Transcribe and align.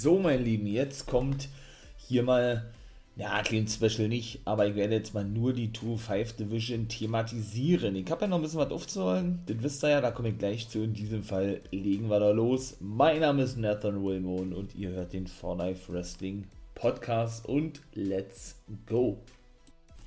So, 0.00 0.20
mein 0.20 0.44
Lieben, 0.44 0.68
jetzt 0.68 1.08
kommt 1.08 1.48
hier 1.96 2.22
mal, 2.22 2.70
ja, 3.16 3.42
klein 3.42 3.66
Special 3.66 4.06
nicht, 4.06 4.38
aber 4.44 4.68
ich 4.68 4.76
werde 4.76 4.94
jetzt 4.94 5.12
mal 5.12 5.24
nur 5.24 5.52
die 5.52 5.70
2-5 5.70 6.36
Division 6.36 6.86
thematisieren. 6.86 7.96
Ich 7.96 8.08
habe 8.08 8.20
ja 8.20 8.26
noch 8.28 8.36
ein 8.36 8.42
bisschen 8.42 8.60
was 8.60 8.70
aufzuholen, 8.70 9.40
das 9.46 9.56
wisst 9.60 9.82
ihr 9.82 9.90
ja, 9.90 10.00
da 10.00 10.12
komme 10.12 10.28
ich 10.28 10.38
gleich 10.38 10.68
zu. 10.68 10.84
In 10.84 10.94
diesem 10.94 11.24
Fall 11.24 11.62
legen 11.72 12.10
wir 12.10 12.20
da 12.20 12.30
los. 12.30 12.76
Mein 12.78 13.22
Name 13.22 13.42
ist 13.42 13.58
Nathan 13.58 14.04
Wilmon 14.04 14.52
und 14.52 14.76
ihr 14.76 14.90
hört 14.90 15.14
den 15.14 15.26
For 15.26 15.56
Life 15.56 15.92
Wrestling 15.92 16.44
Podcast 16.76 17.48
und 17.48 17.80
let's 17.94 18.54
go. 18.86 19.18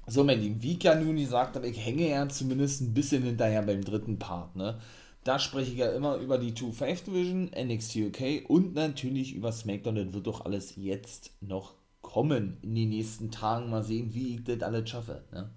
So, 0.07 0.23
mein 0.23 0.39
Lieben, 0.39 0.63
wie 0.63 0.77
ich 0.77 0.83
ja 0.83 0.95
nun 0.95 1.17
gesagt 1.17 1.57
habe, 1.57 1.67
ich 1.67 1.85
hänge 1.85 2.07
ja 2.07 2.29
zumindest 2.29 2.79
ein 2.79 2.93
bisschen 2.93 3.23
hinterher 3.23 3.61
beim 3.61 3.83
dritten 3.83 4.17
Part, 4.17 4.55
ne? 4.55 4.79
Da 5.23 5.37
spreche 5.37 5.71
ich 5.71 5.77
ja 5.77 5.91
immer 5.91 6.15
über 6.17 6.39
die 6.39 6.53
2-5 6.53 7.05
Division, 7.05 7.51
NXT 7.55 7.95
UK 7.97 8.49
und 8.49 8.73
natürlich 8.73 9.35
über 9.35 9.51
SmackDown. 9.51 9.95
Das 9.95 10.13
wird 10.13 10.25
doch 10.25 10.45
alles 10.45 10.75
jetzt 10.77 11.31
noch 11.41 11.75
kommen 12.01 12.57
in 12.63 12.73
den 12.73 12.89
nächsten 12.89 13.29
Tagen. 13.29 13.69
Mal 13.69 13.83
sehen, 13.83 14.13
wie 14.13 14.35
ich 14.35 14.43
das 14.43 14.61
alles 14.63 14.89
schaffe. 14.89 15.21
Ne? 15.31 15.49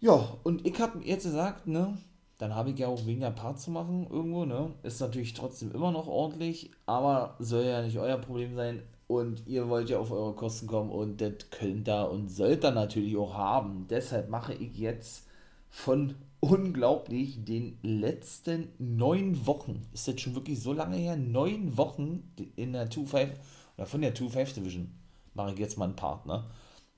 Ja, 0.00 0.36
und 0.44 0.66
ich 0.66 0.80
habe 0.80 1.04
jetzt 1.04 1.24
gesagt, 1.24 1.66
ne, 1.66 1.98
dann 2.38 2.54
habe 2.54 2.70
ich 2.70 2.78
ja 2.78 2.86
auch 2.86 3.04
weniger 3.04 3.32
Part 3.32 3.60
zu 3.60 3.70
machen 3.70 4.06
irgendwo, 4.08 4.46
ne? 4.46 4.72
Ist 4.82 5.00
natürlich 5.00 5.34
trotzdem 5.34 5.72
immer 5.72 5.92
noch 5.92 6.06
ordentlich, 6.06 6.70
aber 6.86 7.34
soll 7.38 7.64
ja 7.64 7.82
nicht 7.82 7.98
euer 7.98 8.16
Problem 8.16 8.54
sein. 8.54 8.82
Und 9.08 9.46
ihr 9.46 9.68
wollt 9.68 9.90
ja 9.90 9.98
auf 9.98 10.12
eure 10.12 10.34
Kosten 10.34 10.68
kommen 10.68 10.90
und 10.90 11.20
das 11.20 11.50
könnt 11.50 11.88
ihr 11.88 12.08
und 12.10 12.28
sollt 12.30 12.64
ihr 12.64 12.70
natürlich 12.70 13.16
auch 13.16 13.34
haben. 13.34 13.86
Deshalb 13.90 14.30
mache 14.30 14.54
ich 14.54 14.78
jetzt 14.78 15.26
von 15.68 16.14
unglaublich 16.40 17.44
den 17.44 17.78
letzten 17.82 18.68
neun 18.78 19.46
Wochen, 19.46 19.82
ist 19.92 20.08
das 20.08 20.20
schon 20.20 20.34
wirklich 20.34 20.60
so 20.60 20.72
lange 20.72 20.96
her, 20.96 21.16
neun 21.16 21.76
Wochen 21.76 22.32
in 22.56 22.72
der 22.72 22.90
2-5 22.90 23.28
oder 23.76 23.86
von 23.86 24.00
der 24.00 24.14
2-5 24.14 24.54
Division, 24.54 24.90
mache 25.34 25.52
ich 25.52 25.58
jetzt 25.58 25.78
mal 25.78 25.84
einen 25.84 25.96
Part, 25.96 26.26
ne? 26.26 26.44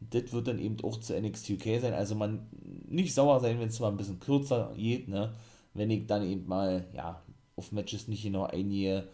Das 0.01 0.33
wird 0.33 0.49
dann 0.49 0.59
eben 0.59 0.83
auch 0.83 0.99
zu 0.99 1.19
NXT 1.21 1.51
UK 1.51 1.81
sein, 1.81 1.95
also 1.95 2.15
man 2.15 2.49
nicht 2.89 3.15
sauer 3.15 3.41
sein, 3.41 3.61
wenn 3.61 3.69
es 3.69 3.79
mal 3.79 3.89
ein 3.89 3.97
bisschen 3.97 4.21
kürzer 4.21 4.73
geht, 4.77 5.09
ne? 5.09 5.35
Wenn 5.75 5.91
ich 5.91 6.07
dann 6.07 6.25
eben 6.25 6.47
mal, 6.47 6.87
ja, 6.95 7.23
auf 7.57 7.73
Matches 7.73 8.09
nicht 8.09 8.23
genau 8.23 8.45
eingehe 8.45 9.09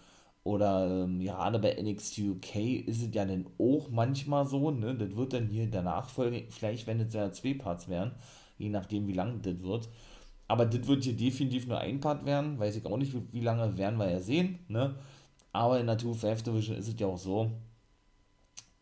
oder 0.45 1.05
ähm, 1.05 1.21
gerade 1.21 1.59
bei 1.59 1.75
NXT 1.81 2.19
UK 2.19 2.57
ist 2.87 3.03
es 3.03 3.15
ja 3.15 3.25
dann 3.25 3.47
auch 3.59 3.91
manchmal 3.91 4.47
so, 4.47 4.71
ne? 4.71 4.95
Das 4.95 5.17
wird 5.17 5.33
dann 5.33 5.49
hier 5.49 5.65
in 5.65 5.71
der 5.71 5.83
Nachfolge, 5.83 6.45
vielleicht 6.51 6.87
wenn 6.87 7.01
es 7.01 7.15
ja 7.15 7.33
zwei 7.33 7.55
Parts 7.55 7.89
wären, 7.89 8.13
je 8.59 8.69
nachdem 8.69 9.07
wie 9.09 9.13
lang 9.13 9.41
das 9.43 9.61
wird, 9.63 9.89
aber 10.49 10.65
das 10.65 10.87
wird 10.87 11.05
hier 11.05 11.17
definitiv 11.17 11.67
nur 11.67 11.79
ein 11.79 12.01
Part 12.01 12.25
werden. 12.25 12.59
Weiß 12.59 12.75
ich 12.75 12.87
auch 12.87 12.97
nicht, 12.97 13.15
wie, 13.33 13.41
lange 13.41 13.77
werden 13.77 13.99
wir 13.99 14.11
ja 14.11 14.19
sehen. 14.19 14.59
Ne? 14.69 14.97
Aber 15.53 15.79
in 15.79 15.87
der 15.87 15.99
2-5 15.99 16.43
Division 16.43 16.77
ist 16.77 16.89
es 16.89 16.99
ja 16.99 17.07
auch 17.07 17.19
so. 17.19 17.53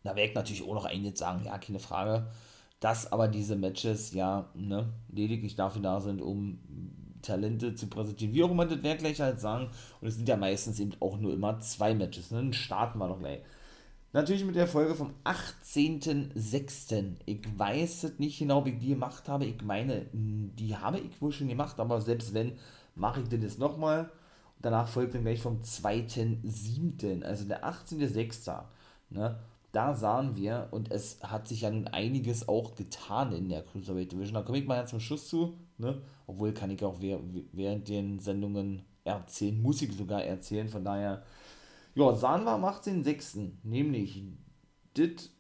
Da 0.05 0.15
werde 0.15 0.31
ich 0.31 0.35
natürlich 0.35 0.63
auch 0.63 0.75
noch 0.75 0.85
einiges 0.85 1.19
sagen, 1.19 1.45
ja, 1.45 1.59
keine 1.59 1.81
Frage. 1.81 2.29
Dass 2.79 3.11
aber 3.11 3.27
diese 3.27 3.57
Matches 3.57 4.15
ja 4.15 4.49
ne, 4.55 4.93
lediglich 5.09 5.57
dafür 5.57 5.83
da 5.83 6.01
sind, 6.01 6.23
um 6.23 6.61
Talente 7.23 7.75
zu 7.75 7.89
präsentieren. 7.89 8.33
Wie 8.33 8.45
auch 8.45 8.51
immer, 8.53 8.67
das 8.67 8.79
ich 8.79 8.99
gleich 8.99 9.21
halt 9.21 9.41
sagen. 9.41 9.69
Und 10.01 10.07
es 10.07 10.15
sind 10.15 10.29
ja 10.29 10.37
meistens 10.37 10.79
eben 10.79 10.93
auch 11.01 11.19
nur 11.19 11.33
immer 11.33 11.59
zwei 11.59 11.95
Matches. 11.95 12.31
Ne? 12.31 12.39
Dann 12.39 12.53
starten 12.53 12.99
wir 12.99 13.09
doch 13.09 13.19
gleich. 13.19 13.41
Natürlich 14.13 14.45
mit 14.45 14.57
der 14.57 14.67
Folge 14.67 14.95
vom 14.95 15.13
18.06. 15.25 17.17
Ich 17.27 17.59
weiß 17.59 18.05
es 18.05 18.19
nicht 18.19 18.39
genau, 18.39 18.59
ob 18.59 18.67
ich 18.67 18.79
die 18.79 18.89
gemacht 18.89 19.29
habe. 19.29 19.45
Ich 19.45 19.61
meine, 19.63 20.07
die 20.13 20.75
habe 20.77 20.99
ich 21.01 21.21
wohl 21.21 21.33
schon 21.33 21.49
gemacht, 21.49 21.79
aber 21.79 22.01
selbst 22.01 22.33
wenn, 22.33 22.53
mache 22.95 23.21
ich 23.21 23.29
das 23.29 23.43
jetzt 23.43 23.59
nochmal. 23.59 24.11
Danach 24.63 24.89
folgt 24.89 25.15
dann 25.15 25.23
gleich 25.23 25.43
vom 25.43 25.61
2.07., 25.61 27.23
also 27.25 27.45
der 27.45 27.63
18.06. 27.67 28.65
Ne? 29.11 29.39
Da 29.73 29.95
sahen 29.95 30.35
wir, 30.35 30.69
und 30.71 30.91
es 30.91 31.19
hat 31.23 31.47
sich 31.47 31.61
ja 31.61 31.71
nun 31.71 31.87
einiges 31.89 32.49
auch 32.49 32.75
getan 32.75 33.33
in 33.35 33.51
der 33.51 33.65
Cruiserweight 33.65 34.13
Division. 34.13 34.33
Da 34.35 34.41
komme 34.41 34.57
ich 34.57 34.67
mal 34.67 34.89
zum 34.89 35.01
Schluss 35.01 35.29
zu. 35.29 35.59
Ne? 35.77 36.01
Obwohl 36.27 36.55
kann 36.55 36.71
ich 36.71 36.83
auch 36.83 37.03
während 37.03 37.89
den 37.89 38.19
Sendungen 38.19 38.81
erzählen, 39.05 39.61
muss 39.61 39.83
ich 39.83 39.93
sogar 39.93 40.25
erzählen. 40.25 40.71
Von 40.71 40.85
daher 40.85 41.23
ja, 41.97 42.15
sahen 42.15 42.45
wir 42.45 42.53
am 42.53 42.65
18.06. 42.65 43.53
Nämlich 43.63 44.23
das, 44.95 45.31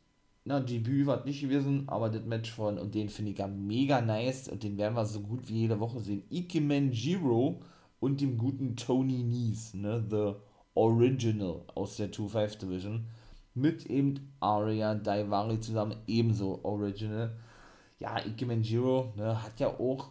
na, 0.44 0.60
Debüt 0.60 1.06
war 1.06 1.24
nicht 1.24 1.42
gewesen, 1.42 1.84
aber 1.88 2.08
das 2.08 2.24
Match 2.24 2.50
von, 2.50 2.78
und 2.78 2.94
den 2.94 3.08
finde 3.08 3.32
ich 3.32 3.38
ja 3.38 3.46
mega 3.46 4.00
nice 4.00 4.48
und 4.48 4.62
den 4.62 4.78
werden 4.78 4.96
wir 4.96 5.04
so 5.04 5.20
gut 5.20 5.48
wie 5.48 5.60
jede 5.60 5.78
Woche 5.78 6.00
sehen. 6.00 6.24
Ikemen 6.30 6.92
Jiro 6.92 7.60
und 8.00 8.20
dem 8.20 8.38
guten 8.38 8.74
Tony 8.74 9.22
Nies, 9.22 9.74
ne, 9.74 10.04
The 10.10 10.34
Original 10.74 11.62
aus 11.74 11.96
der 11.96 12.10
2-5 12.10 12.58
Division. 12.58 13.06
Mit 13.54 13.86
eben 13.86 14.32
Aria 14.40 14.94
Daivari 14.94 15.60
zusammen, 15.60 15.96
ebenso 16.06 16.60
Original. 16.62 17.36
Ja, 17.98 18.18
Ikemen 18.24 18.62
Jiro 18.62 19.12
ne, 19.16 19.42
hat 19.42 19.60
ja 19.60 19.68
auch 19.68 20.10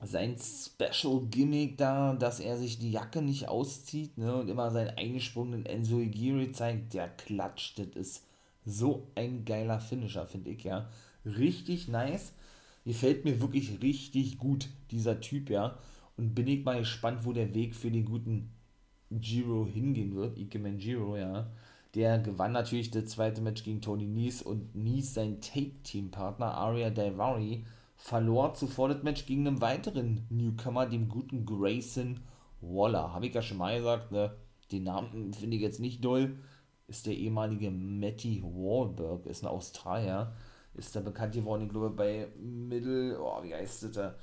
sein 0.00 0.36
Special 0.38 1.26
Gimmick 1.30 1.76
da, 1.76 2.14
dass 2.14 2.38
er 2.40 2.56
sich 2.56 2.78
die 2.78 2.92
Jacke 2.92 3.20
nicht 3.20 3.48
auszieht 3.48 4.16
ne, 4.16 4.36
und 4.36 4.48
immer 4.48 4.70
seinen 4.70 4.96
eingesprungenen 4.96 5.66
Enzo 5.66 5.98
Igiri 5.98 6.52
zeigt, 6.52 6.94
der 6.94 7.08
klatscht. 7.08 7.78
Das 7.78 7.88
ist 7.94 8.24
so 8.64 9.08
ein 9.14 9.44
geiler 9.44 9.80
Finisher, 9.80 10.26
finde 10.26 10.50
ich, 10.50 10.64
ja. 10.64 10.88
Richtig 11.24 11.88
nice. 11.88 12.32
Gefällt 12.84 13.24
mir 13.24 13.40
wirklich 13.40 13.82
richtig 13.82 14.38
gut, 14.38 14.68
dieser 14.90 15.20
Typ, 15.20 15.50
ja. 15.50 15.78
Und 16.16 16.34
bin 16.34 16.46
ich 16.46 16.64
mal 16.64 16.78
gespannt, 16.78 17.24
wo 17.24 17.32
der 17.32 17.54
Weg 17.54 17.74
für 17.74 17.90
den 17.90 18.04
guten 18.04 18.50
Giro 19.10 19.66
hingehen 19.66 20.14
wird. 20.14 20.38
Ikemen 20.38 20.78
Giro, 20.78 21.16
ja. 21.16 21.50
Der 21.94 22.18
gewann 22.18 22.52
natürlich 22.52 22.90
das 22.90 23.06
zweite 23.06 23.40
Match 23.40 23.64
gegen 23.64 23.80
Tony 23.80 24.06
Nies 24.06 24.42
und 24.42 24.74
Nies, 24.74 25.14
sein 25.14 25.40
Take-Team-Partner, 25.40 26.54
Aria 26.54 26.90
Daivari, 26.90 27.64
verlor 27.98 28.54
zuvor 28.54 28.88
das 28.88 29.02
Match 29.02 29.26
gegen 29.26 29.46
einen 29.46 29.60
weiteren 29.60 30.24
Newcomer, 30.30 30.86
dem 30.86 31.08
guten 31.08 31.44
Grayson 31.44 32.20
Waller. 32.60 33.12
Habe 33.12 33.26
ich 33.26 33.34
ja 33.34 33.42
schon 33.42 33.58
mal 33.58 33.76
gesagt, 33.76 34.12
ne? 34.12 34.34
den 34.72 34.84
Namen 34.84 35.34
finde 35.34 35.56
ich 35.56 35.62
jetzt 35.62 35.80
nicht 35.80 36.04
doll. 36.04 36.38
Ist 36.86 37.06
der 37.06 37.14
ehemalige 37.14 37.70
Matty 37.70 38.42
Wahlberg, 38.42 39.26
ist 39.26 39.42
ein 39.42 39.48
Australier. 39.48 40.32
Ist 40.74 40.94
da 40.94 41.00
bekannt 41.00 41.34
geworden, 41.34 41.64
ich 41.64 41.70
glaube, 41.70 41.90
bei 41.90 42.28
Middle, 42.38 43.20
oh, 43.20 43.42
wie 43.42 43.54
heißt 43.54 43.82
das 43.82 43.92
da? 43.92 44.14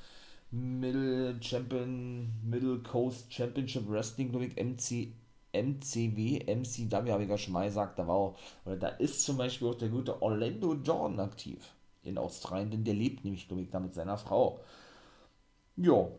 Middle 0.51 1.35
Champion, 1.41 2.31
Middle 2.43 2.79
Coast 2.79 3.31
Championship 3.31 3.89
Wrestling, 3.89 4.31
glaube 4.31 4.45
ich, 4.45 4.55
MC, 4.55 5.13
MCW, 5.51 6.45
MCW, 6.45 7.11
habe 7.11 7.23
ich 7.23 7.29
ja 7.29 7.37
schon 7.37 7.53
mal 7.53 7.65
gesagt, 7.65 7.99
da 7.99 8.07
war 8.07 8.15
auch, 8.15 8.37
oder 8.63 8.77
da 8.77 8.87
ist 8.87 9.23
zum 9.23 9.37
Beispiel 9.37 9.67
auch 9.67 9.75
der 9.75 9.89
gute 9.89 10.21
Orlando 10.21 10.75
Jordan 10.75 11.19
aktiv 11.19 11.59
in 12.05 12.17
Australien, 12.17 12.71
denn 12.71 12.83
der 12.83 12.93
lebt 12.93 13.23
nämlich, 13.23 13.47
glaube 13.47 13.63
ich, 13.63 13.69
da 13.69 13.79
mit 13.79 13.93
seiner 13.93 14.17
Frau. 14.17 14.59
Ja, 15.77 16.09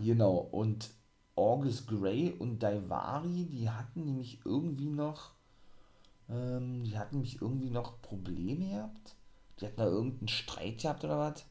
genau. 0.00 0.36
Und 0.50 0.90
August 1.36 1.86
Gray 1.88 2.32
und 2.38 2.62
Daivari, 2.62 3.46
die 3.46 3.70
hatten 3.70 4.04
nämlich 4.04 4.40
irgendwie 4.44 4.90
noch, 4.90 5.32
ähm, 6.28 6.84
die 6.84 6.98
hatten 6.98 7.16
nämlich 7.16 7.40
irgendwie 7.42 7.70
noch 7.70 8.00
Probleme 8.02 8.68
gehabt. 8.68 9.16
Die 9.60 9.66
hatten 9.66 9.78
da 9.78 9.86
irgendeinen 9.86 10.28
Streit 10.28 10.80
gehabt 10.82 11.04
oder 11.04 11.18
was? 11.18 11.44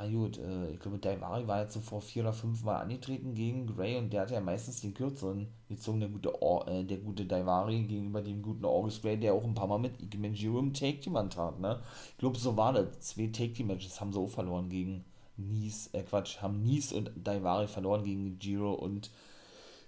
Ja 0.00 0.08
gut, 0.08 0.38
äh, 0.38 0.70
ich 0.70 0.80
glaube, 0.80 0.98
Daivari 0.98 1.46
war 1.46 1.60
jetzt 1.60 1.74
so 1.74 1.80
vor 1.80 2.00
vier 2.00 2.22
oder 2.22 2.32
fünf 2.32 2.64
Mal 2.64 2.80
angetreten 2.80 3.34
gegen 3.34 3.66
Gray 3.66 3.98
und 3.98 4.10
der 4.10 4.22
hatte 4.22 4.32
ja 4.32 4.40
meistens 4.40 4.80
den 4.80 4.94
kürzeren 4.94 5.48
gezogen, 5.68 6.00
der 6.00 6.08
gute, 6.08 6.42
Or 6.42 6.66
äh, 6.68 6.84
der 6.84 6.96
gute 6.98 7.26
Daivari 7.26 7.82
gegenüber 7.82 8.22
dem 8.22 8.40
guten 8.40 8.64
August 8.64 9.02
Gray, 9.02 9.18
der 9.18 9.34
auch 9.34 9.44
ein 9.44 9.54
paar 9.54 9.66
Mal 9.66 9.78
mit 9.78 9.92
Jiro 10.38 10.58
im 10.58 10.72
Take 10.72 11.00
Team 11.00 11.16
antat, 11.16 11.60
ne? 11.60 11.82
Ich 12.12 12.16
glaube, 12.18 12.38
so 12.38 12.56
war 12.56 12.72
das. 12.72 12.98
Zwei 13.00 13.26
Take 13.26 13.52
Team 13.52 13.66
Matches 13.66 14.00
haben 14.00 14.12
sie 14.14 14.18
auch 14.18 14.30
verloren 14.30 14.70
gegen 14.70 15.04
Nies, 15.36 15.90
äh 15.92 16.02
Quatsch, 16.02 16.40
haben 16.40 16.62
Nies 16.62 16.94
und 16.94 17.10
Daivari 17.16 17.68
verloren 17.68 18.02
gegen 18.02 18.38
Jiro 18.40 18.72
und 18.72 19.10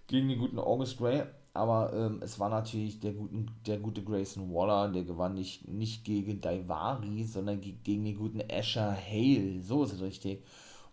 gegen 0.09 0.29
den 0.29 0.39
guten 0.39 0.59
August 0.59 0.99
Gray 0.99 1.23
aber 1.55 1.93
ähm, 1.93 2.21
es 2.23 2.39
war 2.39 2.49
natürlich 2.49 2.99
der, 3.01 3.13
guten, 3.13 3.47
der 3.67 3.79
gute 3.79 4.03
Grayson 4.03 4.53
Waller, 4.55 4.91
der 4.91 5.05
gewann 5.05 5.35
nicht, 5.35 5.69
nicht 5.69 6.05
gegen 6.05 6.41
Daivari, 6.41 7.25
sondern 7.25 7.61
gegen 7.61 8.05
den 8.05 8.17
guten 8.17 8.41
Asher 8.51 8.97
Hale. 8.97 9.61
So 9.61 9.85
ist 9.85 9.93
es 9.93 10.01
richtig. 10.01 10.45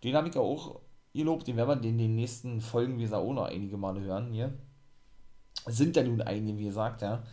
Den 0.03 0.15
habe 0.15 0.27
ich 0.27 0.35
ja 0.35 0.41
auch 0.41 0.81
gelobt, 1.13 1.47
den 1.47 1.55
werden 1.55 1.81
wir 1.81 1.89
in 1.89 1.97
den 1.97 2.15
nächsten 2.15 2.59
Folgen, 2.59 2.97
wie 2.97 3.03
gesagt, 3.03 3.23
auch 3.23 3.33
noch 3.33 3.45
einige 3.45 3.77
Male 3.77 4.01
hören 4.01 4.31
hier. 4.31 4.53
Sind 5.65 5.95
ja 5.95 6.03
nun 6.03 6.21
einige, 6.21 6.57
wie 6.57 6.65
gesagt, 6.65 7.01
ja. 7.01 7.23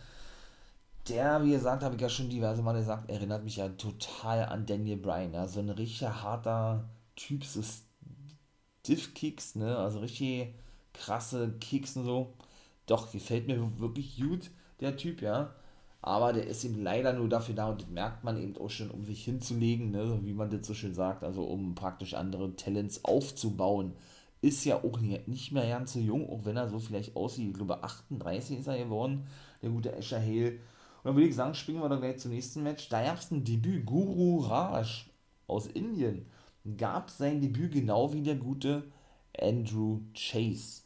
Der, 1.09 1.43
wie 1.43 1.51
gesagt, 1.51 1.83
habe 1.83 1.95
ich 1.95 2.01
ja 2.01 2.09
schon 2.09 2.29
diverse 2.29 2.61
Male 2.61 2.79
gesagt, 2.79 3.09
erinnert 3.09 3.43
mich 3.43 3.57
ja 3.57 3.69
total 3.69 4.45
an 4.45 4.65
Daniel 4.65 4.97
Bryan. 4.97 5.33
Ja. 5.33 5.47
So 5.47 5.59
ein 5.59 5.69
richtig 5.69 6.07
harter 6.07 6.89
Typ, 7.15 7.43
so 7.43 7.61
Stiff-Kicks, 8.83 9.55
ne? 9.55 9.77
Also 9.77 9.99
richtig 9.99 10.53
krasse 10.93 11.53
Kicks 11.59 11.95
und 11.97 12.05
so 12.05 12.33
doch, 12.87 13.11
gefällt 13.11 13.47
mir 13.47 13.79
wirklich 13.79 14.19
gut, 14.19 14.51
der 14.81 14.97
Typ, 14.97 15.21
ja. 15.21 15.53
Aber 16.01 16.33
der 16.33 16.47
ist 16.47 16.63
eben 16.63 16.81
leider 16.81 17.13
nur 17.13 17.29
dafür 17.29 17.55
da 17.55 17.69
und 17.69 17.81
das 17.81 17.89
merkt 17.89 18.23
man 18.23 18.37
eben 18.41 18.57
auch 18.57 18.69
schon, 18.69 18.91
um 18.91 19.03
sich 19.03 19.23
hinzulegen, 19.25 19.91
ne, 19.91 20.19
wie 20.23 20.33
man 20.33 20.49
das 20.49 20.65
so 20.65 20.73
schön 20.73 20.93
sagt, 20.93 21.23
also 21.23 21.43
um 21.43 21.75
praktisch 21.75 22.13
andere 22.13 22.55
Talents 22.55 23.03
aufzubauen 23.03 23.93
ist 24.41 24.65
ja 24.65 24.83
auch 24.83 24.99
nicht 24.99 25.51
mehr 25.51 25.67
ganz 25.67 25.93
so 25.93 25.99
jung, 25.99 26.29
auch 26.29 26.45
wenn 26.45 26.57
er 26.57 26.69
so 26.69 26.79
vielleicht 26.79 27.15
aussieht. 27.15 27.49
Ich 27.49 27.53
glaube, 27.55 27.83
38 27.83 28.59
ist 28.59 28.67
er 28.67 28.77
geworden, 28.77 29.27
der 29.61 29.69
gute 29.71 29.91
Escher 29.95 30.19
Hale. 30.19 30.51
Und 30.51 31.05
dann 31.05 31.15
würde 31.15 31.27
ich 31.27 31.35
sagen, 31.35 31.53
springen 31.53 31.81
wir 31.81 31.89
dann 31.89 32.01
gleich 32.01 32.19
zum 32.19 32.31
nächsten 32.31 32.63
Match. 32.63 32.89
Da 32.89 33.03
gab 33.03 33.17
es 33.17 33.31
ein 33.31 33.43
Debüt. 33.43 33.85
Guru 33.85 34.39
Raj 34.39 35.05
aus 35.47 35.67
Indien 35.67 36.27
gab 36.77 37.09
sein 37.09 37.41
Debüt 37.41 37.71
genau 37.71 38.13
wie 38.13 38.21
der 38.21 38.35
gute 38.35 38.83
Andrew 39.39 40.01
Chase. 40.13 40.83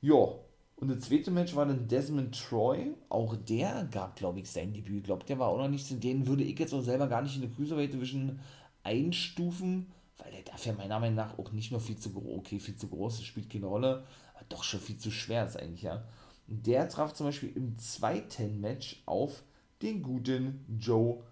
Ja, 0.00 0.34
und 0.80 0.88
das 0.88 1.00
zweite 1.00 1.30
Match 1.30 1.54
war 1.54 1.66
dann 1.66 1.88
Desmond 1.88 2.34
Troy. 2.34 2.94
Auch 3.10 3.36
der 3.36 3.86
gab, 3.90 4.16
glaube 4.16 4.40
ich, 4.40 4.50
sein 4.50 4.72
Debüt. 4.72 4.98
Ich 4.98 5.04
glaube, 5.04 5.26
der 5.26 5.38
war 5.38 5.48
auch 5.48 5.58
noch 5.58 5.68
nicht 5.68 5.86
zu 5.86 5.94
denen, 5.96 6.26
würde 6.26 6.42
ich 6.42 6.58
jetzt 6.58 6.72
auch 6.72 6.80
selber 6.80 7.06
gar 7.06 7.20
nicht 7.20 7.34
in 7.34 7.42
der 7.42 7.50
Cruiserweight 7.50 7.92
Division 7.92 8.40
einstufen, 8.82 9.90
weil 10.16 10.32
der 10.32 10.42
dafür 10.42 10.72
meiner 10.72 10.98
Meinung 10.98 11.16
nach 11.16 11.38
auch 11.38 11.52
nicht 11.52 11.70
nur 11.70 11.80
viel 11.80 11.96
zu 11.96 12.12
groß, 12.12 12.38
okay, 12.38 12.58
viel 12.58 12.76
zu 12.76 12.88
groß, 12.88 13.18
das 13.18 13.26
spielt 13.26 13.50
keine 13.50 13.66
Rolle, 13.66 14.04
aber 14.34 14.44
doch 14.48 14.64
schon 14.64 14.80
viel 14.80 14.96
zu 14.96 15.10
schwer 15.10 15.46
ist 15.46 15.58
eigentlich, 15.58 15.82
ja. 15.82 16.02
Und 16.48 16.66
der 16.66 16.88
traf 16.88 17.12
zum 17.12 17.26
Beispiel 17.26 17.52
im 17.54 17.76
zweiten 17.76 18.60
Match 18.60 19.02
auf 19.04 19.42
den 19.82 20.02
guten 20.02 20.64
Joe 20.78 21.22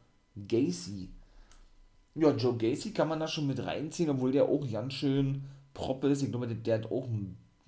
Gacy. 0.46 1.08
Ja, 2.14 2.32
Joe 2.32 2.56
Gacy 2.56 2.92
kann 2.92 3.08
man 3.08 3.20
da 3.20 3.28
schon 3.28 3.46
mit 3.46 3.64
reinziehen, 3.64 4.10
obwohl 4.10 4.32
der 4.32 4.44
auch 4.44 4.70
ganz 4.70 4.92
schön 4.92 5.44
proppe 5.72 6.08
ist. 6.08 6.22
Ich 6.22 6.30
glaube, 6.30 6.48
der 6.48 6.74
hat 6.74 6.92
auch 6.92 7.08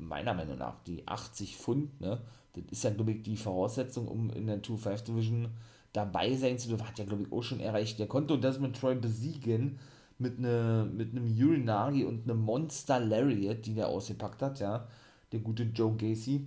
meiner 0.06 0.34
Meinung 0.34 0.58
nach 0.58 0.82
die 0.84 1.06
80 1.06 1.56
Pfund, 1.56 2.00
ne? 2.00 2.20
Das 2.52 2.64
ist 2.70 2.84
ja, 2.84 2.90
glaube 2.90 3.12
ich, 3.12 3.22
die 3.22 3.36
Voraussetzung, 3.36 4.08
um 4.08 4.30
in 4.30 4.46
der 4.46 4.62
2-5 4.62 5.04
Division 5.04 5.48
dabei 5.92 6.34
sein 6.34 6.58
zu 6.58 6.68
dürfen. 6.68 6.86
Hat 6.86 6.98
ja, 6.98 7.04
glaube 7.04 7.22
ich, 7.22 7.32
auch 7.32 7.42
schon 7.42 7.60
erreicht. 7.60 7.98
Der 7.98 8.08
konnte 8.08 8.38
Desmond 8.38 8.76
Troy 8.76 8.96
besiegen 8.96 9.78
mit, 10.18 10.40
ne, 10.40 10.88
mit 10.92 11.12
einem 11.12 11.26
Urinari 11.26 12.04
und 12.04 12.24
einem 12.24 12.42
Monster 12.42 12.98
Lariat, 12.98 13.66
die 13.66 13.74
der 13.74 13.88
ausgepackt 13.88 14.42
hat, 14.42 14.60
ja. 14.60 14.88
Der 15.32 15.40
gute 15.40 15.62
Joe 15.64 15.94
Gacy. 15.96 16.46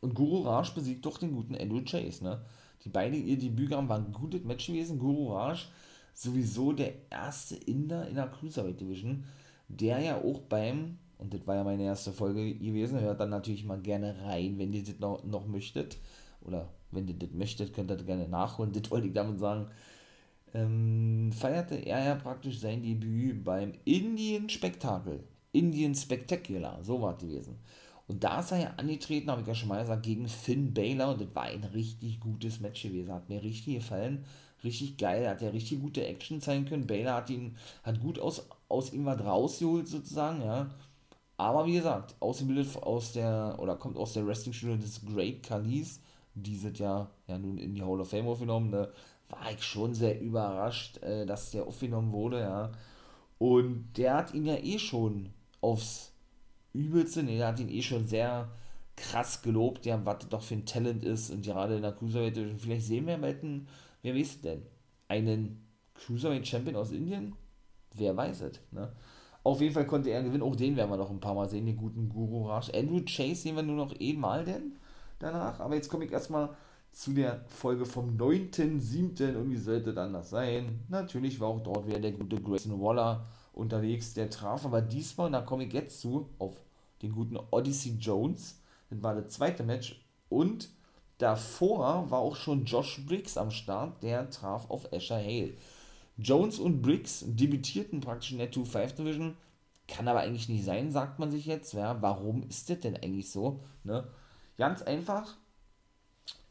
Und 0.00 0.14
Guru 0.14 0.42
Raj 0.42 0.74
besiegt 0.74 1.06
doch 1.06 1.18
den 1.18 1.32
guten 1.32 1.54
Andrew 1.54 1.82
Chase, 1.84 2.22
ne? 2.24 2.44
Die 2.84 2.88
beiden, 2.88 3.26
ihr 3.26 3.38
Debüt 3.38 3.72
haben, 3.72 3.88
war 3.88 3.98
ein 3.98 4.12
gutes 4.12 4.44
Match 4.44 4.66
gewesen. 4.66 4.98
Guru 4.98 5.32
Raj 5.32 5.68
sowieso 6.14 6.72
der 6.72 7.10
erste 7.10 7.56
Inder 7.56 8.08
in 8.08 8.16
der 8.16 8.26
Cruiserweight 8.26 8.80
Division, 8.80 9.24
der 9.68 10.00
ja 10.00 10.16
auch 10.16 10.40
beim, 10.40 10.98
und 11.22 11.32
das 11.32 11.46
war 11.46 11.54
ja 11.54 11.64
meine 11.64 11.84
erste 11.84 12.12
Folge 12.12 12.54
gewesen, 12.54 13.00
hört 13.00 13.20
dann 13.20 13.30
natürlich 13.30 13.64
mal 13.64 13.80
gerne 13.80 14.16
rein, 14.24 14.58
wenn 14.58 14.72
ihr 14.72 14.82
das 14.82 14.98
noch, 14.98 15.22
noch 15.24 15.46
möchtet, 15.46 15.96
oder 16.42 16.68
wenn 16.90 17.06
ihr 17.06 17.14
das 17.14 17.30
möchtet, 17.32 17.72
könnt 17.72 17.90
ihr 17.90 17.96
das 17.96 18.06
gerne 18.06 18.28
nachholen, 18.28 18.72
das 18.72 18.90
wollte 18.90 19.06
ich 19.06 19.12
damit 19.12 19.38
sagen, 19.38 19.66
ähm, 20.52 21.30
feierte 21.32 21.76
er 21.76 22.04
ja 22.04 22.14
praktisch 22.16 22.58
sein 22.58 22.82
Debüt 22.82 23.44
beim 23.44 23.72
Indian 23.84 24.48
Spektakel, 24.48 25.22
Indian 25.52 25.94
Spectacular, 25.94 26.82
so 26.82 27.00
war 27.00 27.14
es 27.14 27.22
gewesen. 27.22 27.56
Und 28.08 28.24
da 28.24 28.40
ist 28.40 28.50
er 28.50 28.58
ja 28.58 28.74
angetreten, 28.76 29.30
habe 29.30 29.42
ich 29.42 29.46
ja 29.46 29.54
schon 29.54 29.68
mal 29.68 29.80
gesagt, 29.80 30.02
gegen 30.02 30.28
Finn 30.28 30.74
Baylor 30.74 31.12
und 31.12 31.20
das 31.20 31.34
war 31.34 31.44
ein 31.44 31.64
richtig 31.72 32.18
gutes 32.18 32.60
Match 32.60 32.82
gewesen, 32.82 33.12
hat 33.12 33.28
mir 33.28 33.42
richtig 33.42 33.76
gefallen. 33.76 34.24
Richtig 34.64 34.96
geil. 34.96 35.28
Hat 35.28 35.42
ja 35.42 35.50
richtig 35.50 35.80
gute 35.80 36.06
Action 36.06 36.40
zeigen 36.40 36.66
können. 36.66 36.86
Baylor 36.86 37.14
hat 37.14 37.30
ihn, 37.30 37.56
hat 37.82 38.00
gut 38.00 38.18
aus, 38.18 38.46
aus 38.68 38.92
ihm 38.92 39.04
was 39.04 39.20
rausgeholt, 39.20 39.88
sozusagen, 39.88 40.42
ja. 40.42 40.70
Aber 41.42 41.66
wie 41.66 41.72
gesagt, 41.72 42.14
ausgebildet 42.20 42.76
aus 42.76 43.14
der, 43.14 43.56
oder 43.58 43.74
kommt 43.74 43.96
aus 43.96 44.12
der 44.12 44.24
Wrestling-Schule 44.24 44.78
des 44.78 45.04
Great 45.04 45.42
Khalees, 45.42 46.00
die 46.34 46.56
sind 46.56 46.78
ja, 46.78 47.10
ja 47.26 47.36
nun 47.36 47.58
in 47.58 47.74
die 47.74 47.82
Hall 47.82 48.00
of 48.00 48.10
Fame 48.10 48.28
aufgenommen, 48.28 48.70
ne, 48.70 48.88
war 49.28 49.50
ich 49.50 49.60
schon 49.60 49.92
sehr 49.92 50.20
überrascht, 50.20 51.02
äh, 51.02 51.26
dass 51.26 51.50
der 51.50 51.66
aufgenommen 51.66 52.12
wurde, 52.12 52.40
ja. 52.42 52.70
Und 53.40 53.92
der 53.96 54.14
hat 54.18 54.34
ihn 54.34 54.46
ja 54.46 54.54
eh 54.54 54.78
schon 54.78 55.30
aufs 55.60 56.12
Übelste, 56.74 57.24
ne, 57.24 57.38
der 57.38 57.48
hat 57.48 57.58
ihn 57.58 57.70
eh 57.70 57.82
schon 57.82 58.06
sehr 58.06 58.48
krass 58.94 59.42
gelobt, 59.42 59.84
ja, 59.84 60.00
was 60.06 60.28
doch 60.28 60.42
für 60.42 60.54
ein 60.54 60.64
Talent 60.64 61.02
ist 61.02 61.30
und 61.30 61.44
gerade 61.44 61.74
in 61.74 61.82
der 61.82 61.90
Cruiserweight, 61.90 62.38
vielleicht 62.56 62.86
sehen 62.86 63.08
wir 63.08 63.18
bald 63.18 63.42
einen 63.42 63.66
Wer 64.02 64.14
weiß 64.14 64.42
denn? 64.42 64.62
Einen 65.08 65.66
Cruiserweight 65.94 66.46
Champion 66.46 66.76
aus 66.76 66.92
Indien? 66.92 67.34
Wer 67.94 68.16
weiß 68.16 68.42
es, 68.42 68.60
ne? 68.70 68.92
Auf 69.44 69.60
jeden 69.60 69.74
Fall 69.74 69.86
konnte 69.86 70.10
er 70.10 70.22
gewinnen. 70.22 70.42
Auch 70.42 70.56
den 70.56 70.76
werden 70.76 70.90
wir 70.90 70.96
noch 70.96 71.10
ein 71.10 71.20
paar 71.20 71.34
Mal 71.34 71.48
sehen, 71.48 71.66
den 71.66 71.76
guten 71.76 72.08
Guru 72.08 72.46
Raj. 72.46 72.70
Andrew 72.74 73.00
Chase 73.04 73.42
sehen 73.42 73.56
wir 73.56 73.62
nur 73.62 73.76
noch 73.76 73.94
einmal 73.98 74.44
denn 74.44 74.76
danach. 75.18 75.60
Aber 75.60 75.74
jetzt 75.74 75.88
komme 75.88 76.04
ich 76.04 76.12
erstmal 76.12 76.50
zu 76.92 77.12
der 77.12 77.44
Folge 77.48 77.84
vom 77.84 78.16
9.7. 78.16 79.36
Und 79.36 79.50
wie 79.50 79.56
sollte 79.56 79.92
dann 79.92 80.12
das 80.12 80.30
sein? 80.30 80.80
Natürlich 80.88 81.40
war 81.40 81.48
auch 81.48 81.62
dort 81.62 81.86
wieder 81.86 82.00
der 82.00 82.12
gute 82.12 82.40
Grayson 82.40 82.80
Waller 82.80 83.26
unterwegs. 83.52 84.14
Der 84.14 84.30
traf 84.30 84.64
aber 84.64 84.80
diesmal, 84.80 85.26
und 85.26 85.32
da 85.32 85.40
komme 85.40 85.64
ich 85.64 85.72
jetzt 85.72 86.00
zu, 86.00 86.28
auf 86.38 86.54
den 87.02 87.12
guten 87.12 87.38
Odyssey 87.50 87.96
Jones. 87.98 88.60
Das 88.90 89.02
war 89.02 89.14
das 89.14 89.32
zweite 89.32 89.64
Match. 89.64 90.04
Und 90.28 90.70
Davor 91.22 92.10
war 92.10 92.18
auch 92.18 92.34
schon 92.34 92.64
Josh 92.64 93.06
Briggs 93.06 93.36
am 93.36 93.52
Start, 93.52 94.02
der 94.02 94.28
traf 94.30 94.68
auf 94.68 94.92
Asher 94.92 95.18
Hale. 95.18 95.52
Jones 96.16 96.58
und 96.58 96.82
Briggs 96.82 97.24
debütierten 97.26 98.00
praktisch 98.00 98.32
in 98.32 98.38
der 98.38 98.52
2-5 98.52 98.96
Division. 98.96 99.36
Kann 99.88 100.08
aber 100.08 100.20
eigentlich 100.20 100.48
nicht 100.48 100.64
sein, 100.64 100.92
sagt 100.92 101.18
man 101.18 101.30
sich 101.30 101.46
jetzt. 101.46 101.72
Ja, 101.72 102.00
warum 102.00 102.42
ist 102.48 102.70
das 102.70 102.80
denn 102.80 102.96
eigentlich 102.96 103.30
so? 103.30 103.62
Ne? 103.84 104.06
Ganz 104.56 104.82
einfach. 104.82 105.36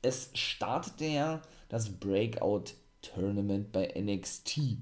Es 0.01 0.31
startete 0.33 1.05
ja 1.05 1.41
das 1.69 1.89
Breakout 1.89 2.73
Tournament 3.01 3.71
bei 3.71 3.93
NXT. 3.97 4.77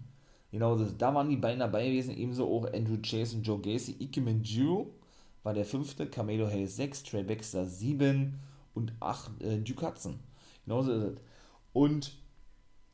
Genau, 0.51 0.75
da 0.77 1.13
waren 1.13 1.29
die 1.29 1.37
beiden 1.37 1.59
dabei 1.59 1.87
gewesen, 1.87 2.17
ebenso 2.17 2.47
auch 2.51 2.65
Andrew 2.73 2.97
Chase 3.01 3.37
und 3.37 3.43
Joe 3.43 3.59
Gacy. 3.59 3.97
Ike 3.99 4.21
Manjiro 4.21 4.95
war 5.43 5.53
der 5.53 5.65
fünfte, 5.65 6.07
Camelo 6.07 6.47
Hayes 6.47 6.75
6, 6.75 7.03
Trey 7.03 7.23
Baxter 7.23 7.65
7 7.65 8.39
und 8.73 8.93
8 8.99 9.41
äh, 9.41 9.57
Duke 9.59 9.85
Hudson. 9.85 10.19
Genauso 10.65 10.91
ist 10.93 11.03
es. 11.03 11.21
Und 11.73 12.17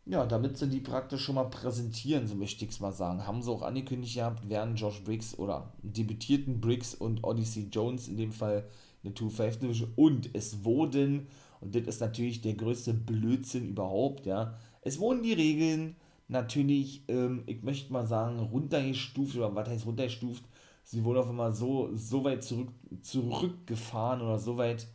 ja, 0.05 0.25
damit 0.25 0.57
sie 0.57 0.69
die 0.69 0.81
praktisch 0.81 1.23
schon 1.23 1.35
mal 1.35 1.45
präsentieren, 1.45 2.27
so 2.27 2.35
möchte 2.35 2.63
ich 2.63 2.71
es 2.71 2.79
mal 2.79 2.91
sagen, 2.91 3.25
haben 3.25 3.41
sie 3.41 3.49
auch 3.49 3.63
angekündigt 3.63 4.15
gehabt, 4.15 4.47
werden 4.49 4.75
Josh 4.75 5.03
Briggs 5.03 5.37
oder 5.37 5.73
debütierten 5.81 6.61
Briggs 6.61 6.93
und 6.93 7.23
Odyssey 7.23 7.69
Jones 7.71 8.07
in 8.07 8.17
dem 8.17 8.31
Fall 8.31 8.65
eine 9.03 9.13
2-5 9.13 9.59
Division. 9.59 9.91
Und 9.95 10.29
es 10.33 10.63
wurden, 10.63 11.27
und 11.59 11.73
das 11.73 11.83
ist 11.83 12.01
natürlich 12.01 12.41
der 12.41 12.53
größte 12.53 12.93
Blödsinn 12.93 13.67
überhaupt, 13.67 14.27
ja, 14.27 14.55
es 14.81 14.99
wurden 14.99 15.23
die 15.23 15.33
Regeln 15.33 15.95
natürlich, 16.27 17.03
ähm, 17.07 17.43
ich 17.47 17.63
möchte 17.63 17.91
mal 17.91 18.05
sagen, 18.05 18.39
runtergestuft, 18.39 19.35
oder 19.37 19.55
was 19.55 19.69
heißt 19.69 19.87
runtergestuft, 19.87 20.43
sie 20.83 21.03
wurden 21.03 21.19
auf 21.19 21.29
einmal 21.29 21.53
so, 21.55 21.89
so 21.95 22.23
weit 22.23 22.43
zurück, 22.43 22.69
zurückgefahren 23.01 24.21
oder 24.21 24.37
so 24.37 24.57
weit 24.57 24.87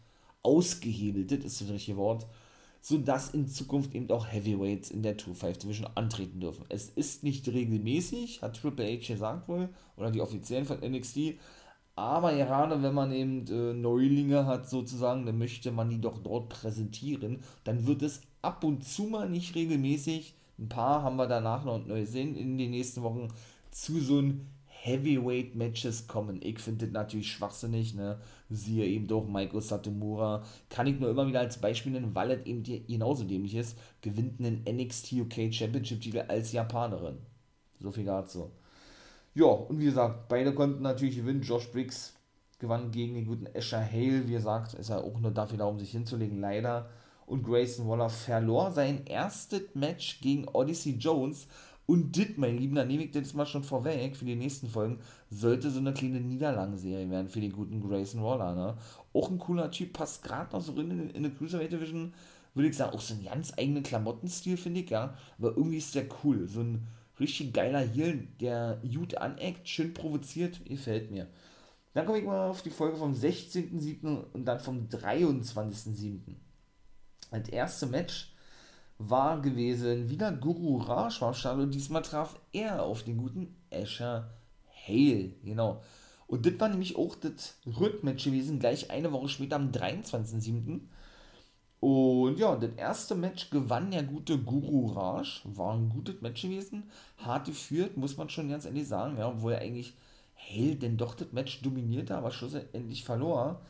ausgehebelt, 0.43 1.33
das 1.33 1.45
ist 1.45 1.61
das 1.63 1.71
richtige 1.71 1.97
Wort, 1.97 2.27
sodass 2.81 3.31
in 3.31 3.49
Zukunft 3.49 3.95
eben 3.95 4.11
auch 4.11 4.27
Heavyweights 4.27 4.91
in 4.91 5.03
der 5.03 5.19
2-5 5.19 5.59
Division 5.61 5.91
antreten 5.95 6.41
dürfen. 6.41 6.65
Es 6.69 6.89
ist 6.89 7.23
nicht 7.23 7.47
regelmäßig, 7.49 8.43
hat 8.43 8.57
Triple 8.61 8.87
H 8.87 9.07
gesagt 9.07 9.49
wohl, 9.49 9.69
oder 9.97 10.11
die 10.11 10.21
Offiziellen 10.21 10.65
von 10.65 10.81
NXT, 10.81 11.35
aber 11.97 12.33
gerade 12.35 12.83
wenn 12.83 12.95
man 12.95 13.13
eben 13.13 13.47
äh, 13.49 13.75
Neulinge 13.75 14.47
hat 14.47 14.69
sozusagen, 14.69 15.27
dann 15.27 15.39
möchte 15.39 15.71
man 15.71 15.91
die 15.91 16.01
doch 16.01 16.19
dort 16.19 16.49
präsentieren, 16.49 17.41
dann 17.65 17.87
wird 17.87 18.03
es 18.03 18.23
ab 18.41 18.65
und 18.65 18.85
zu 18.85 19.05
mal 19.05 19.29
nicht 19.29 19.55
regelmäßig, 19.55 20.35
ein 20.59 20.69
paar 20.69 21.03
haben 21.03 21.17
wir 21.17 21.27
danach 21.27 21.65
noch 21.65 21.85
neu 21.87 22.07
sehen 22.07 22.37
in 22.37 22.57
den 22.57 22.71
nächsten 22.71 23.03
Wochen, 23.03 23.29
zu 23.71 24.01
so 24.01 24.19
einem 24.19 24.47
Heavyweight-Matches 24.83 26.07
kommen. 26.07 26.41
Ich 26.43 26.59
finde 26.59 26.87
das 26.87 26.93
natürlich 26.95 27.33
schwachsinnig, 27.33 27.95
ne? 27.95 28.19
Siehe 28.49 28.87
eben 28.87 29.07
doch 29.07 29.27
Maiko 29.27 29.61
Satomura. 29.61 30.43
Kann 30.71 30.87
ich 30.87 30.99
nur 30.99 31.11
immer 31.11 31.27
wieder 31.27 31.41
als 31.41 31.61
Beispiel 31.61 31.93
nennen, 31.93 32.15
weil 32.15 32.31
es 32.31 32.47
eben 32.47 32.63
genauso 32.63 33.25
dämlich 33.25 33.55
ist. 33.55 33.77
Gewinnt 34.01 34.41
einen 34.41 34.65
NXT 34.65 35.13
UK 35.13 35.53
Championship-Titel 35.53 36.25
als 36.29 36.53
Japanerin. 36.53 37.19
So 37.79 37.93
viel 37.93 38.07
dazu. 38.07 38.51
Ja, 39.35 39.47
und 39.47 39.79
wie 39.79 39.85
gesagt, 39.85 40.29
beide 40.29 40.55
konnten 40.55 40.83
natürlich 40.83 41.17
gewinnen. 41.17 41.43
Josh 41.43 41.71
Briggs 41.71 42.15
gewann 42.59 42.91
gegen 42.91 43.15
den 43.15 43.27
guten 43.27 43.49
Asher 43.55 43.85
Hale. 43.85 44.27
Wie 44.27 44.33
gesagt, 44.33 44.75
ist 44.75 44.89
er 44.89 45.05
auch 45.05 45.21
nur 45.21 45.31
dafür 45.31 45.59
da, 45.59 45.67
um 45.67 45.79
sich 45.79 45.91
hinzulegen, 45.91 46.41
leider. 46.41 46.89
Und 47.27 47.45
Grayson 47.45 47.87
Waller 47.87 48.09
verlor 48.09 48.73
sein 48.73 49.07
erstes 49.07 49.75
Match 49.75 50.21
gegen 50.21 50.49
Odyssey 50.49 50.97
Jones 50.97 51.47
und 51.91 52.15
dit, 52.15 52.39
mein 52.39 52.57
Lieben, 52.57 52.77
da 52.77 52.85
nehme 52.85 53.03
ich 53.03 53.11
das 53.11 53.35
mal 53.35 53.47
schon 53.47 53.65
vorweg 53.65 54.17
für 54.17 54.25
die 54.25 54.37
nächsten 54.37 54.69
Folgen, 54.69 55.01
sollte 55.29 55.73
so 55.73 55.81
eine 55.81 55.93
kleine 55.93 56.21
Niederlagenserie 56.21 57.11
werden 57.11 57.29
für 57.29 57.41
den 57.41 57.51
guten 57.51 57.81
Grayson 57.81 58.23
Waller. 58.23 58.55
Ne? 58.55 58.77
Auch 59.13 59.29
ein 59.29 59.41
cooler 59.41 59.73
Typ, 59.73 59.93
passt 59.93 60.23
gerade 60.23 60.53
noch 60.53 60.61
so 60.61 60.73
in, 60.81 61.11
in 61.11 61.17
eine 61.17 61.31
Cruiserweight 61.31 61.73
Division, 61.73 62.15
würde 62.55 62.69
ich 62.69 62.77
sagen, 62.77 62.95
auch 62.95 63.01
so 63.01 63.15
einen 63.15 63.25
ganz 63.25 63.53
eigenen 63.59 63.83
Klamottenstil, 63.83 64.57
finde 64.57 64.83
ich, 64.83 64.91
ja. 64.91 65.15
Aber 65.37 65.49
irgendwie 65.57 65.79
ist 65.79 65.97
der 65.97 66.07
cool. 66.23 66.47
So 66.47 66.61
ein 66.61 66.87
richtig 67.19 67.53
geiler 67.53 67.81
Heel, 67.81 68.29
der 68.41 68.81
gut 68.89 69.17
aneckt, 69.17 69.69
schön 69.69 69.93
provoziert, 69.93 70.65
gefällt 70.67 71.11
mir. 71.11 71.27
Dann 71.95 72.07
komme 72.07 72.21
ich 72.21 72.25
mal 72.25 72.51
auf 72.51 72.63
die 72.63 72.71
Folge 72.71 72.99
vom 72.99 73.15
16.07. 73.15 74.27
und 74.33 74.45
dann 74.45 74.61
vom 74.61 74.87
23.07. 74.87 76.37
Als 77.33 77.49
erste 77.49 77.87
Match 77.87 78.33
war 79.01 79.41
gewesen 79.41 80.11
wieder 80.11 80.31
Guru 80.31 80.77
Raj 80.77 81.21
war 81.21 81.29
am 81.29 81.35
Start 81.35 81.59
und 81.59 81.73
diesmal 81.73 82.03
traf 82.03 82.39
er 82.53 82.83
auf 82.83 83.03
den 83.03 83.17
guten 83.17 83.57
Asher 83.73 84.31
Hale, 84.87 85.31
genau. 85.43 85.83
Und 86.27 86.45
das 86.47 86.61
war 86.61 86.69
nämlich 86.69 86.97
auch 86.97 87.17
das 87.17 87.57
Rückmatch 87.67 88.25
gewesen, 88.25 88.59
gleich 88.59 88.91
eine 88.91 89.11
Woche 89.11 89.29
später 89.29 89.57
am 89.57 89.71
23.07. 89.71 90.81
Und 91.81 92.39
ja, 92.39 92.55
das 92.57 92.73
erste 92.77 93.15
Match 93.15 93.49
gewann 93.49 93.91
der 93.91 94.03
gute 94.03 94.39
Guru 94.39 94.93
Raj. 94.93 95.41
War 95.45 95.75
ein 95.75 95.89
gutes 95.89 96.21
Match 96.21 96.43
gewesen. 96.43 96.91
Hart 97.17 97.47
geführt, 97.47 97.97
muss 97.97 98.19
man 98.19 98.29
schon 98.29 98.51
ganz 98.51 98.67
ehrlich 98.67 98.87
sagen. 98.87 99.17
Ja, 99.17 99.29
obwohl 99.29 99.53
er 99.55 99.63
eigentlich 99.63 99.95
hell 100.35 100.77
denn 100.77 100.99
doch 100.99 101.15
das 101.15 101.33
Match 101.33 101.63
dominierte, 101.63 102.17
aber 102.17 102.31
schlussendlich 102.31 103.03
verlor. 103.03 103.63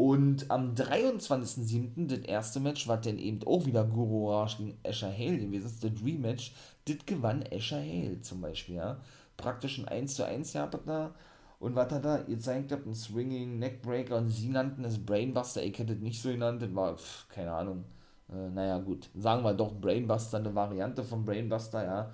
Und 0.00 0.50
am 0.50 0.72
23.07. 0.74 2.06
das 2.06 2.20
erste 2.20 2.58
Match 2.58 2.88
war 2.88 2.98
dann 2.98 3.18
eben 3.18 3.46
auch 3.46 3.66
wieder 3.66 3.84
Guru 3.84 4.30
Raj 4.30 4.56
gegen 4.56 4.78
Asher 4.82 5.12
Hale 5.12 5.36
gewesen. 5.36 5.70
Das 5.78 5.92
Dream 5.92 6.22
Match. 6.22 6.54
Das 6.86 7.04
gewann 7.04 7.44
Asher 7.52 7.82
Hale 7.82 8.22
zum 8.22 8.40
Beispiel. 8.40 8.76
Ja. 8.76 8.98
Praktisch 9.36 9.78
ein 9.78 9.86
1 9.86 10.14
zu 10.14 10.24
1 10.24 10.54
gehabt 10.54 10.78
da. 10.86 11.14
Und 11.58 11.76
was 11.76 11.92
hat 11.92 12.06
er 12.06 12.24
gezeigt? 12.24 12.72
Ein 12.72 12.94
Swinging, 12.94 13.58
Neckbreaker 13.58 14.16
und 14.16 14.30
sie 14.30 14.48
nannten 14.48 14.86
es 14.86 15.04
Brainbuster. 15.04 15.62
Ich 15.62 15.78
hätte 15.78 15.92
es 15.92 16.00
nicht 16.00 16.22
so 16.22 16.30
genannt, 16.30 16.62
das 16.62 16.74
war, 16.74 16.96
pf, 16.96 17.28
keine 17.28 17.52
Ahnung. 17.52 17.84
Äh, 18.30 18.48
naja, 18.48 18.78
gut. 18.78 19.10
Sagen 19.14 19.44
wir 19.44 19.52
doch 19.52 19.74
Brainbuster, 19.74 20.38
eine 20.38 20.54
Variante 20.54 21.04
von 21.04 21.26
Brainbuster, 21.26 21.84
ja. 21.84 22.10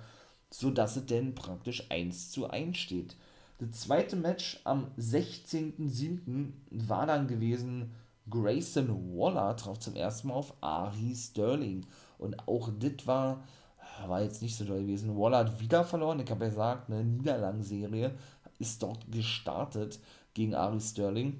So 0.49 0.71
dass 0.71 0.97
es 0.97 1.05
denn 1.05 1.35
praktisch 1.35 1.89
1 1.89 2.31
zu 2.31 2.49
1 2.49 2.77
steht. 2.77 3.15
Das 3.59 3.71
zweite 3.71 4.15
Match 4.15 4.59
am 4.65 4.91
16.07. 4.99 6.51
war 6.69 7.07
dann 7.07 7.27
gewesen, 7.27 7.91
Grayson 8.29 9.17
Waller 9.17 9.55
traf 9.55 9.79
zum 9.79 9.95
ersten 9.95 10.27
Mal 10.27 10.35
auf 10.35 10.53
Ari 10.61 11.15
Sterling. 11.15 11.85
Und 12.19 12.47
auch 12.47 12.69
das 12.77 13.07
war, 13.07 13.43
war 14.05 14.21
jetzt 14.21 14.43
nicht 14.43 14.55
so 14.55 14.65
doll 14.65 14.81
gewesen. 14.81 15.17
Waller 15.17 15.39
hat 15.39 15.59
wieder 15.59 15.83
verloren. 15.83 16.19
Ich 16.19 16.29
habe 16.29 16.45
ja 16.45 16.49
gesagt, 16.49 16.89
eine 16.89 17.03
Niederlagenserie 17.03 18.13
ist 18.59 18.83
dort 18.83 19.11
gestartet 19.11 19.99
gegen 20.35 20.53
Ari 20.53 20.79
Sterling. 20.79 21.39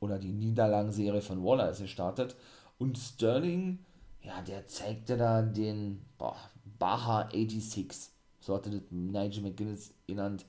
Oder 0.00 0.18
die 0.18 0.32
Niederlagenserie 0.32 1.22
von 1.22 1.44
Waller 1.44 1.70
ist 1.70 1.80
gestartet. 1.80 2.34
Und 2.78 2.98
Sterling, 2.98 3.78
ja, 4.22 4.42
der 4.42 4.66
zeigte 4.66 5.16
da 5.16 5.42
den 5.42 6.02
boah, 6.18 6.36
Baha 6.78 7.28
86. 7.32 8.10
So 8.40 8.54
hatte 8.54 8.70
das 8.70 8.82
Nigel 8.90 9.42
McGuinness 9.42 9.92
genannt. 10.06 10.44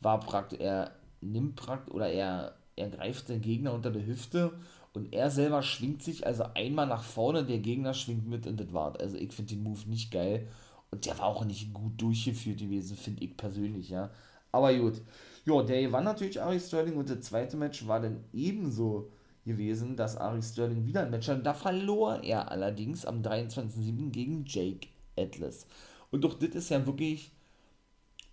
War 0.00 0.20
praktisch, 0.20 0.60
er 0.60 0.92
nimmt 1.20 1.56
praktisch, 1.56 1.94
oder 1.94 2.08
er, 2.08 2.54
er 2.76 2.88
greift 2.88 3.28
den 3.28 3.40
Gegner 3.40 3.72
unter 3.72 3.90
die 3.90 4.06
Hüfte 4.06 4.52
und 4.92 5.12
er 5.12 5.30
selber 5.30 5.62
schwingt 5.62 6.02
sich 6.02 6.26
also 6.26 6.44
einmal 6.54 6.86
nach 6.86 7.02
vorne, 7.02 7.44
der 7.44 7.58
Gegner 7.58 7.94
schwingt 7.94 8.28
mit 8.28 8.46
und 8.46 8.58
das 8.58 8.72
war's. 8.72 8.96
Also 8.98 9.16
ich 9.16 9.32
finde 9.32 9.54
den 9.54 9.62
Move 9.62 9.88
nicht 9.88 10.10
geil. 10.10 10.48
Und 10.90 11.06
der 11.06 11.18
war 11.18 11.26
auch 11.26 11.44
nicht 11.44 11.72
gut 11.72 12.00
durchgeführt 12.00 12.58
gewesen, 12.58 12.96
finde 12.96 13.22
ich 13.22 13.36
persönlich, 13.36 13.90
ja. 13.90 14.10
Aber 14.50 14.74
gut. 14.74 15.00
Ja, 15.46 15.62
der 15.62 15.82
gewann 15.82 16.04
natürlich 16.04 16.42
Ari 16.42 16.58
Sterling 16.58 16.96
und 16.96 17.08
das 17.08 17.20
zweite 17.20 17.56
Match 17.56 17.86
war 17.86 18.00
dann 18.00 18.24
ebenso 18.32 19.10
gewesen, 19.44 19.96
dass 19.96 20.16
Ari 20.16 20.42
Sterling 20.42 20.84
wieder 20.86 21.02
ein 21.02 21.10
Match 21.10 21.28
hatte. 21.28 21.42
Da 21.42 21.54
verlor 21.54 22.22
er 22.24 22.50
allerdings 22.50 23.06
am 23.06 23.22
23.07. 23.22 24.10
gegen 24.10 24.44
Jake 24.46 24.88
Atlas. 25.16 25.66
Und 26.10 26.24
doch 26.24 26.34
das 26.34 26.50
ist 26.50 26.70
ja 26.70 26.84
wirklich 26.84 27.30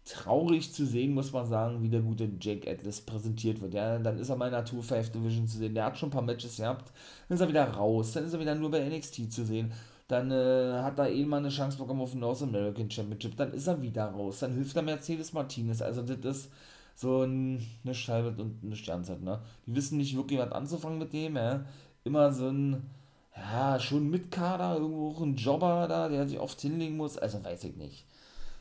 traurig 0.08 0.74
zu 0.74 0.86
sehen, 0.86 1.14
muss 1.14 1.32
man 1.32 1.46
sagen, 1.46 1.82
wie 1.84 1.90
der 1.90 2.02
gute 2.02 2.30
Jake 2.40 2.70
Atlas 2.70 3.02
präsentiert 3.02 3.62
wird. 3.62 3.74
Ja, 3.74 4.00
dann 4.00 4.18
ist 4.18 4.30
er 4.30 4.36
mal 4.36 4.48
in 4.48 4.54
der 4.54 4.66
2-5 4.66 5.12
Division 5.12 5.48
zu 5.48 5.58
sehen. 5.58 5.76
Der 5.76 5.86
hat 5.86 5.98
schon 5.98 6.10
ein 6.10 6.14
paar 6.14 6.22
Matches 6.22 6.58
gehabt. 6.58 6.92
Dann 7.28 7.36
ist 7.36 7.42
er 7.42 7.50
wieder 7.50 7.70
raus. 7.70 8.14
Dann 8.14 8.26
ist 8.26 8.34
er 8.34 8.40
wieder 8.40 8.56
nur 8.56 8.72
bei 8.72 8.88
NXT 8.88 9.32
zu 9.32 9.46
sehen. 9.46 9.72
Dann 10.08 10.32
äh, 10.32 10.82
hat 10.82 10.98
er 11.00 11.12
eh 11.12 11.26
mal 11.26 11.38
eine 11.38 11.50
Chance 11.50 11.78
bekommen 11.78 12.02
auf 12.02 12.12
den 12.12 12.22
North 12.22 12.42
American 12.42 12.90
Championship. 12.90 13.36
Dann 13.36 13.54
ist 13.54 13.68
er 13.68 13.82
wieder 13.82 14.06
raus. 14.06 14.40
Dann 14.40 14.54
hilft 14.54 14.76
er 14.76 14.82
Mercedes 14.82 15.34
Martinez. 15.34 15.82
Also 15.82 16.02
das 16.02 16.38
ist 16.38 16.52
so 16.96 17.24
ein, 17.24 17.66
eine 17.84 17.94
Scheibe 17.94 18.30
und 18.42 18.64
eine 18.64 18.76
Sternzeit, 18.76 19.22
ne? 19.22 19.40
Die 19.66 19.76
wissen 19.76 19.98
nicht 19.98 20.16
wirklich, 20.16 20.40
was 20.40 20.52
anzufangen 20.52 20.98
mit 20.98 21.14
dem, 21.14 21.36
ja. 21.36 21.66
Immer 22.04 22.32
so 22.32 22.48
ein, 22.48 22.90
ja, 23.36 23.80
schon 23.80 24.10
mit 24.10 24.32
Kader, 24.32 24.78
irgendwo 24.78 25.10
auch 25.12 25.22
ein 25.22 25.36
Jobber 25.36 25.88
da, 25.88 26.10
der 26.10 26.28
sich 26.28 26.40
oft 26.40 26.60
hinlegen 26.60 26.98
muss. 26.98 27.18
Also 27.18 27.44
weiß 27.44 27.66
ich 27.66 27.76
nicht. 27.76 28.06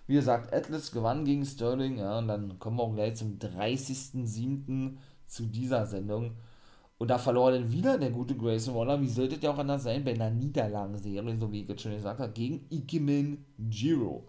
Wie 0.07 0.15
gesagt, 0.15 0.53
Atlas 0.55 0.93
gewann 0.93 1.25
gegen 1.25 1.45
Sterling, 1.45 1.99
ja, 1.99 2.19
und 2.19 2.29
dann 2.29 2.59
kommen 2.59 2.77
wir 2.79 2.85
auch 2.85 2.95
gleich 2.95 3.17
zum 3.17 3.39
30.07. 3.39 4.97
zu 5.27 5.47
dieser 5.47 5.87
Sendung. 5.87 6.37
Und 6.99 7.09
da 7.09 7.19
verlor 7.19 7.51
dann 7.51 7.73
wieder 7.73 7.99
der 7.99 8.11
gute 8.11 8.37
Grayson 8.37 8.75
Waller. 8.75 9.01
Wie 9.01 9.09
sollte 9.09 9.37
der 9.39 9.51
auch 9.51 9.59
anders 9.59 9.83
sein 9.83 10.05
bei 10.05 10.15
einer 10.15 10.31
Niederlagenserie, 10.31 11.39
so 11.39 11.53
wie 11.53 11.63
ich 11.63 11.69
jetzt 11.69 11.83
schon 11.83 11.93
gesagt 11.93 12.21
habe, 12.21 12.33
gegen 12.33 12.67
Ikemen 12.71 13.45
Jiro. 13.71 14.27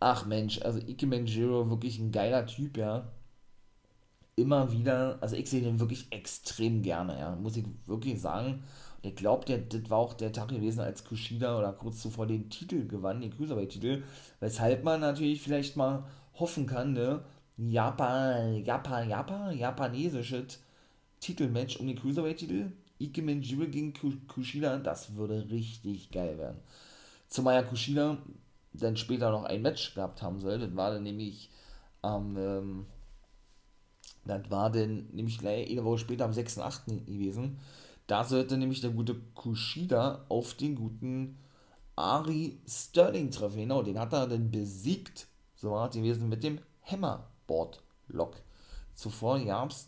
Ach 0.00 0.26
Mensch, 0.26 0.60
also 0.62 0.78
Ikemen 0.80 1.26
Jiro, 1.26 1.70
wirklich 1.70 1.98
ein 1.98 2.10
geiler 2.12 2.46
Typ, 2.46 2.76
ja. 2.76 3.12
Immer 4.34 4.72
wieder, 4.72 5.18
also 5.20 5.36
ich 5.36 5.48
sehe 5.48 5.62
den 5.62 5.80
wirklich 5.80 6.08
extrem 6.10 6.82
gerne, 6.82 7.18
ja, 7.18 7.36
muss 7.36 7.56
ich 7.56 7.64
wirklich 7.86 8.20
sagen. 8.20 8.64
Und 9.06 9.12
ich 9.12 9.18
glaube, 9.18 9.44
das 9.46 9.88
war 9.88 9.98
auch 9.98 10.14
der 10.14 10.32
Tag 10.32 10.48
gewesen, 10.48 10.80
als 10.80 11.04
Kushida 11.04 11.56
oder 11.56 11.72
kurz 11.72 12.02
zuvor 12.02 12.26
den 12.26 12.50
Titel 12.50 12.88
gewann, 12.88 13.20
den 13.20 13.30
Cruiserweight-Titel, 13.30 14.02
weshalb 14.40 14.82
man 14.82 15.00
natürlich 15.00 15.40
vielleicht 15.40 15.76
mal 15.76 16.02
hoffen 16.34 16.66
kann, 16.66 16.92
ne, 16.92 17.22
Japan, 17.56 18.64
Japan, 18.64 19.08
Japan, 19.08 19.56
japanesisches 19.56 20.58
Titelmatch 21.20 21.76
um 21.76 21.86
den 21.86 21.96
Cruiserweight-Titel. 21.96 22.72
Ike 22.98 23.22
Manjiro 23.22 23.68
gegen 23.68 23.94
Kushida, 24.26 24.78
das 24.78 25.14
würde 25.14 25.48
richtig 25.50 26.10
geil 26.10 26.36
werden. 26.36 26.58
Zumal 27.28 27.54
ja 27.54 27.62
Kushida 27.62 28.18
dann 28.72 28.96
später 28.96 29.30
noch 29.30 29.44
ein 29.44 29.62
Match 29.62 29.94
gehabt 29.94 30.20
haben 30.20 30.40
soll. 30.40 30.58
Das 30.58 30.74
war 30.74 30.90
dann 30.90 31.04
nämlich 31.04 31.48
am, 32.02 32.36
ähm, 32.36 32.86
das 34.24 34.50
war 34.50 34.68
dann 34.72 35.06
nämlich 35.12 35.38
gleich 35.38 35.70
eine 35.70 35.84
Woche 35.84 35.98
später 35.98 36.24
am 36.24 36.32
6.8. 36.32 37.04
gewesen. 37.04 37.60
Da 38.06 38.24
sollte 38.24 38.56
nämlich 38.56 38.80
der 38.80 38.90
gute 38.90 39.14
Kushida 39.34 40.24
auf 40.28 40.54
den 40.54 40.76
guten 40.76 41.38
Ari 41.96 42.60
Sterling 42.66 43.30
treffen. 43.30 43.58
Genau, 43.58 43.82
den 43.82 43.98
hat 43.98 44.12
er 44.12 44.26
dann 44.26 44.50
besiegt. 44.50 45.28
So 45.56 45.72
war 45.72 45.88
es 45.88 45.96
gewesen 45.96 46.28
mit 46.28 46.44
dem 46.44 46.60
Hammerboard 46.82 47.82
Lock. 48.08 48.36
Zuvor 48.94 49.40
gab 49.44 49.70
es 49.70 49.86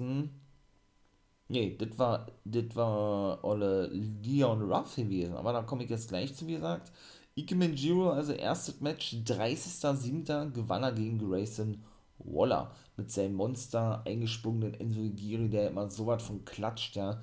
Nee, 1.51 1.77
das 1.79 1.99
war, 1.99 2.27
das 2.45 2.77
war 2.77 3.43
Olle 3.43 3.87
Leon 3.87 4.71
Ruff 4.71 4.97
gewesen, 4.97 5.35
aber 5.35 5.53
da 5.55 5.63
komme 5.63 5.85
ich 5.85 5.91
jetzt 5.91 6.09
gleich 6.09 6.35
zu, 6.35 6.47
wie 6.47 6.55
gesagt. 6.55 6.93
Ike 7.37 7.55
Manjiro, 7.55 8.11
also 8.11 8.33
erstes 8.33 8.81
Match, 8.81 9.15
30.07. 9.15 10.51
gewann 10.51 10.83
er 10.83 10.93
gegen 10.93 11.19
Grayson 11.19 11.83
Waller 12.19 12.73
mit 12.97 13.11
seinem 13.11 13.35
Monster 13.35 14.03
eingesprungenen 14.05 14.75
Enzo 14.75 15.01
Giri, 15.15 15.49
der 15.49 15.71
immer 15.71 15.89
so 15.89 16.07
was 16.07 16.23
von 16.23 16.45
klatscht, 16.45 16.97
ja. 16.97 17.23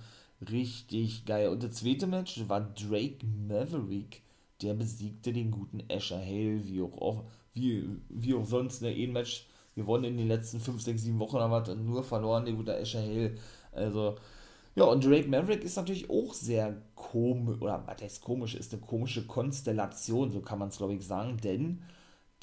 Richtig 0.50 1.26
geil. 1.26 1.50
Und 1.50 1.64
das 1.64 1.76
zweite 1.76 2.08
Match 2.08 2.48
war 2.48 2.62
Drake 2.62 3.26
Maverick, 3.26 4.22
der 4.62 4.74
besiegte 4.74 5.34
den 5.34 5.52
guten 5.52 5.84
Asher 5.90 6.20
Hale, 6.20 6.66
wie 6.66 6.82
auch, 6.82 7.24
wie, 7.54 7.88
wie 8.10 8.34
auch 8.34 8.46
sonst, 8.46 8.82
ne, 8.82 8.90
ein 8.90 9.14
Match 9.14 9.48
gewonnen 9.76 10.06
in 10.06 10.18
den 10.18 10.28
letzten 10.28 10.60
5, 10.60 10.82
6, 10.82 11.02
7 11.04 11.20
Wochen, 11.20 11.38
aber 11.38 11.76
nur 11.76 12.04
verloren, 12.04 12.46
der 12.46 12.54
gute 12.54 12.78
Asher 12.78 13.02
Hale 13.02 13.36
also, 13.76 14.16
ja, 14.76 14.86
und 14.86 15.06
Drake 15.06 15.28
Maverick 15.28 15.64
ist 15.64 15.76
natürlich 15.76 16.10
auch 16.10 16.34
sehr 16.34 16.82
komisch, 16.96 17.62
oder 17.62 17.84
was 17.86 18.02
heißt 18.02 18.22
komisch, 18.22 18.56
ist 18.56 18.74
eine 18.74 18.82
komische 18.82 19.26
Konstellation, 19.26 20.32
so 20.32 20.42
kann 20.42 20.60
man 20.60 20.70
es, 20.70 20.78
glaube 20.78 20.96
ich, 20.96 21.06
sagen, 21.06 21.38
denn 21.38 21.82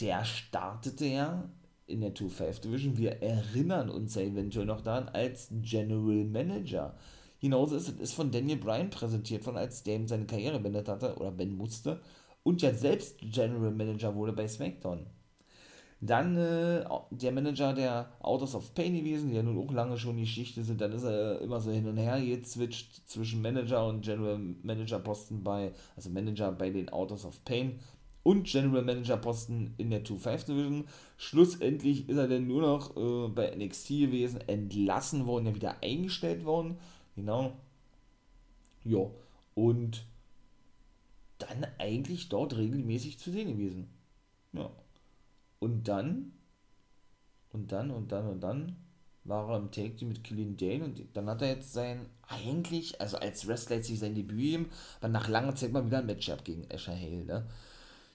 der 0.01 0.25
startete 0.25 1.07
ja 1.07 1.51
in 1.87 2.01
der 2.01 2.15
2-5 2.15 2.63
Division, 2.63 2.97
wir 2.97 3.23
erinnern 3.23 3.91
uns 3.91 4.15
ja 4.15 4.23
eventuell 4.23 4.67
noch 4.67 4.81
daran, 4.81 5.09
als 5.09 5.49
General 5.51 6.25
Manager. 6.25 6.95
Genauso 7.43 7.75
ist 7.75 8.01
es 8.01 8.13
von 8.13 8.31
Daniel 8.31 8.59
Bryan 8.59 8.89
präsentiert 8.89 9.43
von, 9.43 9.57
als 9.57 9.85
ihm 9.85 10.07
seine 10.07 10.27
Karriere 10.27 10.61
beendet 10.61 10.89
hatte, 10.89 11.17
oder 11.17 11.33
beenden 11.33 11.57
musste, 11.57 12.01
und 12.45 12.63
ja 12.63 12.73
selbst 12.73 13.19
General 13.21 13.73
Manager 13.73 14.15
wurde 14.15 14.33
bei 14.33 14.47
SmackDown. 14.47 15.07
Dann 16.01 16.37
äh, 16.37 16.85
der 17.11 17.33
Manager 17.33 17.73
der 17.73 18.13
Autos 18.21 18.55
of 18.55 18.75
Pain 18.75 18.95
gewesen, 18.95 19.31
die 19.31 19.37
ja 19.37 19.43
nun 19.43 19.59
auch 19.59 19.73
lange 19.73 19.97
schon 19.99 20.17
Geschichte 20.19 20.63
sind. 20.63 20.81
Dann 20.81 20.93
ist 20.93 21.05
er 21.05 21.41
immer 21.41 21.61
so 21.61 21.71
hin 21.71 21.87
und 21.87 21.97
her 21.97 22.21
gezwitscht 22.21 23.03
zwischen 23.07 23.43
Manager 23.43 23.87
und 23.87 24.03
General 24.03 24.39
Manager 24.63 24.99
Posten 25.01 25.43
bei, 25.43 25.73
also 25.95 26.11
Manager 26.11 26.51
bei 26.53 26.71
den 26.71 26.89
Autos 26.89 27.25
of 27.25 27.45
Pain 27.45 27.79
und 28.25 28.45
General 28.45 28.83
Manager 28.83 29.17
Posten 29.17 29.75
in 29.79 29.91
der 29.91 30.05
2-5 30.05 30.47
Division. 30.47 30.85
Schlussendlich 31.17 32.09
ist 32.09 32.17
er 32.17 32.29
dann 32.29 32.47
nur 32.47 32.63
noch 32.63 32.97
äh, 32.97 33.29
bei 33.29 33.55
NXT 33.57 33.89
gewesen, 33.89 34.41
entlassen 34.49 35.27
worden, 35.27 35.47
ja 35.47 35.55
wieder 35.55 35.77
eingestellt 35.83 36.45
worden. 36.45 36.79
Genau. 37.17 37.57
Ja. 38.85 39.11
Und 39.55 40.07
dann 41.39 41.67
eigentlich 41.79 42.29
dort 42.29 42.57
regelmäßig 42.57 43.19
zu 43.19 43.31
sehen 43.31 43.49
gewesen. 43.49 43.89
Ja. 44.53 44.71
Und 45.59 45.89
dann, 45.89 46.33
und 47.53 47.73
dann, 47.73 47.91
und 47.91 48.13
dann, 48.13 48.29
und 48.29 48.41
dann 48.41 48.77
war 49.25 49.49
er 49.51 49.59
im 49.59 49.71
Take 49.71 49.95
Team 49.97 50.09
mit 50.09 50.25
Killian 50.25 50.57
Dane 50.57 50.85
und 50.85 51.01
dann 51.15 51.29
hat 51.29 51.43
er 51.43 51.49
jetzt 51.49 51.73
sein, 51.73 52.07
eigentlich, 52.29 53.01
also 53.01 53.19
als 53.19 53.47
Wrestler 53.47 53.77
jetzt 53.77 53.87
sich 53.87 54.01
sein 54.01 54.15
Debüt 54.15 54.37
gegeben, 54.37 54.71
aber 55.01 55.09
nach 55.09 55.29
langer 55.29 55.55
Zeit 55.55 55.73
mal 55.73 55.87
wieder 55.87 55.99
ein 55.99 56.07
Matchup 56.07 56.45
gegen 56.45 56.67
Asher 56.73 56.97
Hale, 56.97 57.25
ne? 57.25 57.47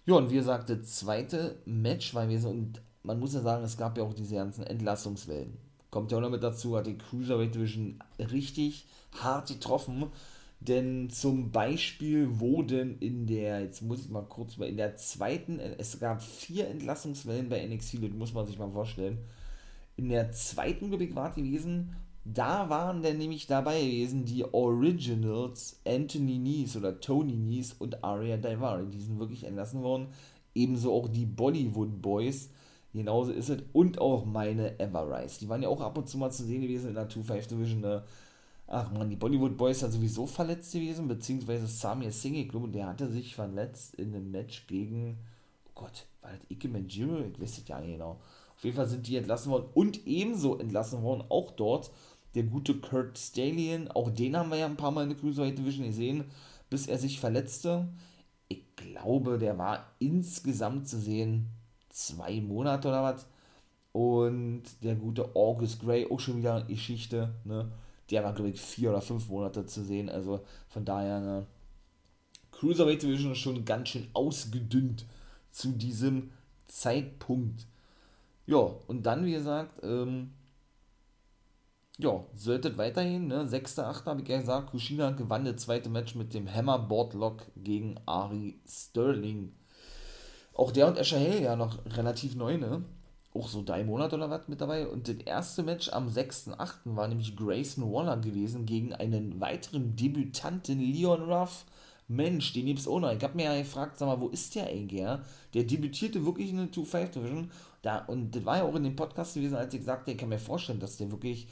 Ja, 0.05 0.15
und 0.15 0.29
wie 0.29 0.35
gesagt, 0.35 0.69
das 0.69 0.95
zweite 0.95 1.57
Match 1.65 2.13
war 2.13 2.25
gewesen 2.25 2.49
und 2.49 2.81
man 3.03 3.19
muss 3.19 3.33
ja 3.33 3.41
sagen, 3.41 3.63
es 3.63 3.77
gab 3.77 3.97
ja 3.97 4.03
auch 4.03 4.13
diese 4.13 4.35
ganzen 4.35 4.63
Entlassungswellen. 4.63 5.57
Kommt 5.89 6.11
ja 6.11 6.17
auch 6.17 6.21
noch 6.21 6.29
mit 6.29 6.43
dazu, 6.43 6.77
hat 6.77 6.87
die 6.87 6.97
Cruiserweight 6.97 7.55
Division 7.55 7.99
richtig 8.19 8.85
hart 9.21 9.49
getroffen. 9.49 10.07
Denn 10.59 11.09
zum 11.11 11.51
Beispiel 11.51 12.39
wurden 12.39 12.97
in 12.99 13.27
der, 13.27 13.61
jetzt 13.61 13.83
muss 13.83 14.01
ich 14.01 14.09
mal 14.09 14.23
kurz 14.23 14.57
mal, 14.57 14.67
in 14.67 14.77
der 14.77 14.95
zweiten, 14.95 15.59
es 15.59 15.99
gab 15.99 16.21
vier 16.21 16.67
Entlassungswellen 16.67 17.47
bei 17.47 17.63
NXT, 17.65 18.01
das 18.01 18.11
muss 18.11 18.33
man 18.33 18.47
sich 18.47 18.57
mal 18.57 18.71
vorstellen. 18.71 19.19
In 19.97 20.09
der 20.09 20.31
zweiten, 20.31 20.91
ich, 20.99 21.15
war 21.15 21.31
gewesen, 21.31 21.95
da 22.25 22.69
waren 22.69 23.03
dann 23.03 23.17
nämlich 23.17 23.47
dabei 23.47 23.79
gewesen 23.79 24.25
die 24.25 24.43
Originals 24.43 25.79
Anthony 25.85 26.39
Nies 26.39 26.75
oder 26.75 26.99
Tony 26.99 27.37
Nies 27.37 27.73
und 27.73 28.03
Aria 28.03 28.37
Daivari. 28.37 28.87
Die 28.87 28.99
sind 28.99 29.19
wirklich 29.19 29.45
entlassen 29.45 29.81
worden. 29.81 30.07
Ebenso 30.53 30.93
auch 30.93 31.07
die 31.07 31.25
Bollywood 31.25 32.01
Boys. 32.01 32.49
Genauso 32.93 33.31
ist 33.31 33.49
es. 33.49 33.61
Und 33.73 33.99
auch 33.99 34.25
meine 34.25 34.79
Everrise. 34.79 35.39
Die 35.39 35.49
waren 35.49 35.61
ja 35.61 35.69
auch 35.69 35.81
ab 35.81 35.97
und 35.97 36.07
zu 36.07 36.17
mal 36.17 36.31
zu 36.31 36.43
sehen 36.43 36.61
gewesen 36.61 36.89
in 36.89 36.95
der 36.95 37.09
2-5 37.09 37.49
Division. 37.49 37.81
Ne? 37.81 38.03
Ach 38.67 38.91
man, 38.91 39.09
die 39.09 39.15
Bollywood 39.15 39.57
Boys 39.57 39.79
sind 39.79 39.91
sowieso 39.91 40.25
verletzt 40.25 40.73
gewesen, 40.73 41.07
beziehungsweise 41.07 41.67
Samir 41.67 42.11
Singh, 42.11 42.41
ich 42.41 42.49
glaube, 42.49 42.67
der 42.67 42.87
hatte 42.87 43.07
sich 43.07 43.33
verletzt 43.33 43.95
in 43.95 44.13
einem 44.13 44.29
Match 44.29 44.67
gegen, 44.67 45.17
oh 45.67 45.81
Gott, 45.83 46.05
war 46.21 46.31
das 46.31 46.41
Ike 46.49 46.67
Manjiro? 46.67 47.19
Ich 47.19 47.39
weiß 47.39 47.59
es 47.59 47.67
ja 47.67 47.79
nicht 47.79 47.93
genau. 47.93 48.19
Auf 48.55 48.63
jeden 48.63 48.75
Fall 48.75 48.87
sind 48.87 49.07
die 49.07 49.15
entlassen 49.15 49.51
worden 49.51 49.69
und 49.73 50.05
ebenso 50.05 50.57
entlassen 50.57 51.01
worden, 51.01 51.23
auch 51.29 51.51
dort, 51.51 51.91
der 52.35 52.43
gute 52.43 52.75
Kurt 52.75 53.17
Stallion, 53.17 53.87
auch 53.89 54.09
den 54.09 54.35
haben 54.35 54.49
wir 54.49 54.57
ja 54.57 54.65
ein 54.65 54.77
paar 54.77 54.91
Mal 54.91 55.03
in 55.03 55.09
der 55.09 55.17
Cruiserweight 55.17 55.57
Division 55.57 55.85
gesehen, 55.85 56.25
bis 56.69 56.87
er 56.87 56.97
sich 56.97 57.19
verletzte. 57.19 57.87
Ich 58.49 58.75
glaube, 58.75 59.37
der 59.37 59.57
war 59.57 59.85
insgesamt 59.99 60.87
zu 60.89 60.99
sehen 60.99 61.47
zwei 61.97 62.39
Monate 62.41 62.87
oder 62.87 63.03
was. 63.03 63.27
Und 63.91 64.63
der 64.83 64.95
gute 64.95 65.35
August 65.35 65.81
Gray, 65.81 66.09
auch 66.09 66.19
schon 66.19 66.37
wieder 66.37 66.61
Geschichte, 66.63 67.33
ne? 67.43 67.71
der 68.11 68.23
war, 68.23 68.33
glaube 68.33 68.51
ich, 68.51 68.61
vier 68.61 68.91
oder 68.91 69.01
fünf 69.01 69.27
Monate 69.29 69.65
zu 69.65 69.83
sehen. 69.83 70.09
Also 70.09 70.41
von 70.69 70.85
daher, 70.85 71.19
ne, 71.19 71.47
Cruiserweight 72.51 73.01
Division 73.01 73.31
ist 73.31 73.39
schon 73.39 73.65
ganz 73.65 73.89
schön 73.89 74.07
ausgedünnt 74.13 75.05
zu 75.51 75.71
diesem 75.71 76.31
Zeitpunkt. 76.67 77.65
Ja, 78.45 78.57
und 78.87 79.05
dann, 79.05 79.25
wie 79.25 79.33
gesagt, 79.33 79.83
ähm, 79.83 80.31
ja, 81.97 82.23
sollte 82.35 82.77
weiterhin, 82.77 83.27
ne? 83.27 83.45
6.8. 83.47 84.05
habe 84.05 84.21
ich 84.21 84.27
ja 84.27 84.39
gesagt, 84.39 84.69
Kushina 84.69 85.11
gewann 85.11 85.45
das 85.45 85.63
zweite 85.63 85.89
Match 85.89 86.13
mit 86.13 86.33
dem 86.33 86.51
Hammer 86.51 86.77
Boardlock 86.77 87.47
gegen 87.55 87.95
Ari 88.05 88.59
Sterling. 88.67 89.53
Auch 90.57 90.71
der 90.71 90.87
und 90.87 90.99
Asher 90.99 91.19
Hay 91.19 91.43
ja 91.43 91.55
noch 91.55 91.77
relativ 91.85 92.35
neu, 92.35 92.57
ne? 92.57 92.83
auch 93.37 93.47
so 93.47 93.63
drei 93.63 93.83
Monate 93.83 94.15
oder 94.15 94.29
was 94.29 94.47
mit 94.47 94.61
dabei. 94.61 94.87
Und 94.87 95.07
das 95.07 95.17
erste 95.17 95.63
Match 95.63 95.89
am 95.89 96.07
6.8. 96.07 96.73
war 96.85 97.07
nämlich 97.07 97.35
Grayson 97.35 97.91
Waller 97.91 98.17
gewesen 98.17 98.65
gegen 98.65 98.93
einen 98.93 99.39
weiteren 99.39 99.95
Debütanten, 99.95 100.79
Leon 100.79 101.21
Ruff. 101.21 101.65
Mensch, 102.07 102.53
den 102.53 102.65
gibt's 102.65 102.87
auch 102.87 102.99
noch. 102.99 103.11
Ich 103.11 103.23
hab 103.23 103.35
mir 103.35 103.43
ja 103.43 103.57
gefragt, 103.57 103.97
sag 103.97 104.07
mal, 104.07 104.19
wo 104.19 104.29
ist 104.29 104.55
der 104.55 104.67
eigentlich, 104.67 105.01
ja? 105.01 105.21
Der 105.53 105.65
debütierte 105.65 106.25
wirklich 106.25 106.49
in 106.49 106.57
der 106.57 106.67
2-5 106.67 107.11
Division. 107.11 107.51
Da, 107.81 107.99
und 108.05 108.35
das 108.35 108.45
war 108.45 108.57
ja 108.57 108.63
auch 108.63 108.75
in 108.75 108.83
dem 108.85 108.95
Podcast 108.95 109.35
gewesen, 109.35 109.55
als 109.55 109.73
ich 109.73 109.83
sagte, 109.83 110.11
ich 110.11 110.17
kann 110.17 110.29
mir 110.29 110.39
vorstellen, 110.39 110.79
dass 110.79 110.97
der 110.97 111.11
wirklich, 111.11 111.47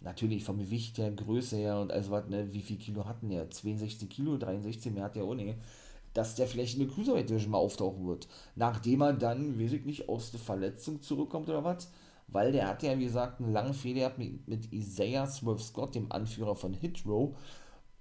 natürlich 0.00 0.44
vom 0.44 0.58
Gewicht 0.58 0.96
her, 0.98 1.10
Größe 1.10 1.56
her 1.56 1.78
und 1.80 1.92
also 1.92 2.12
was, 2.12 2.28
ne, 2.28 2.48
wie 2.52 2.62
viel 2.62 2.78
Kilo 2.78 3.04
hatten 3.04 3.28
der? 3.28 3.50
62 3.50 4.08
Kilo, 4.08 4.36
63, 4.36 4.92
mehr 4.92 5.04
hat 5.04 5.16
der 5.16 5.24
auch 5.24 5.34
nicht 5.34 5.56
dass 6.16 6.34
der 6.34 6.46
vielleicht 6.46 6.78
in 6.78 6.86
der 6.86 6.94
Cruiserweight 6.94 7.28
Division 7.28 7.50
mal 7.50 7.58
auftauchen 7.58 8.06
wird. 8.06 8.26
Nachdem 8.54 9.02
er 9.02 9.12
dann, 9.12 9.60
weiß 9.60 9.72
ich 9.72 9.84
nicht, 9.84 10.08
aus 10.08 10.30
der 10.30 10.40
Verletzung 10.40 11.02
zurückkommt 11.02 11.48
oder 11.48 11.62
was. 11.62 11.90
Weil 12.28 12.52
der 12.52 12.68
hat 12.68 12.82
ja, 12.82 12.98
wie 12.98 13.04
gesagt, 13.04 13.40
einen 13.40 13.52
langen 13.52 13.74
Fehler 13.74 14.12
mit, 14.16 14.48
mit 14.48 14.72
Isaiah 14.72 15.26
Swerve 15.26 15.62
Scott, 15.62 15.94
dem 15.94 16.10
Anführer 16.10 16.56
von 16.56 16.72
Hit 16.72 17.04
Row. 17.06 17.36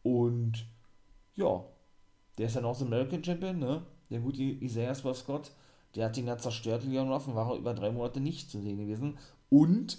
Und 0.02 0.66
ja, 1.36 1.66
der 2.38 2.48
ist 2.48 2.56
ja 2.56 2.62
North 2.62 2.82
American 2.82 3.24
Champion, 3.24 3.60
ne? 3.60 3.86
Der 4.10 4.20
gute 4.22 4.42
Isaiah 4.42 4.96
Swerve 4.96 5.18
Scott, 5.18 5.52
der 5.96 6.06
hat 6.06 6.18
ihn 6.18 6.28
ja 6.28 6.38
zerstört, 6.38 6.86
Leon 6.86 7.12
Ruff, 7.12 7.28
und 7.28 7.36
war 7.36 7.52
er 7.52 7.58
über 7.58 7.74
drei 7.74 7.92
Monate 7.92 8.22
nicht 8.22 8.50
zu 8.50 8.62
sehen 8.62 8.78
gewesen. 8.78 9.18
Und 9.50 9.98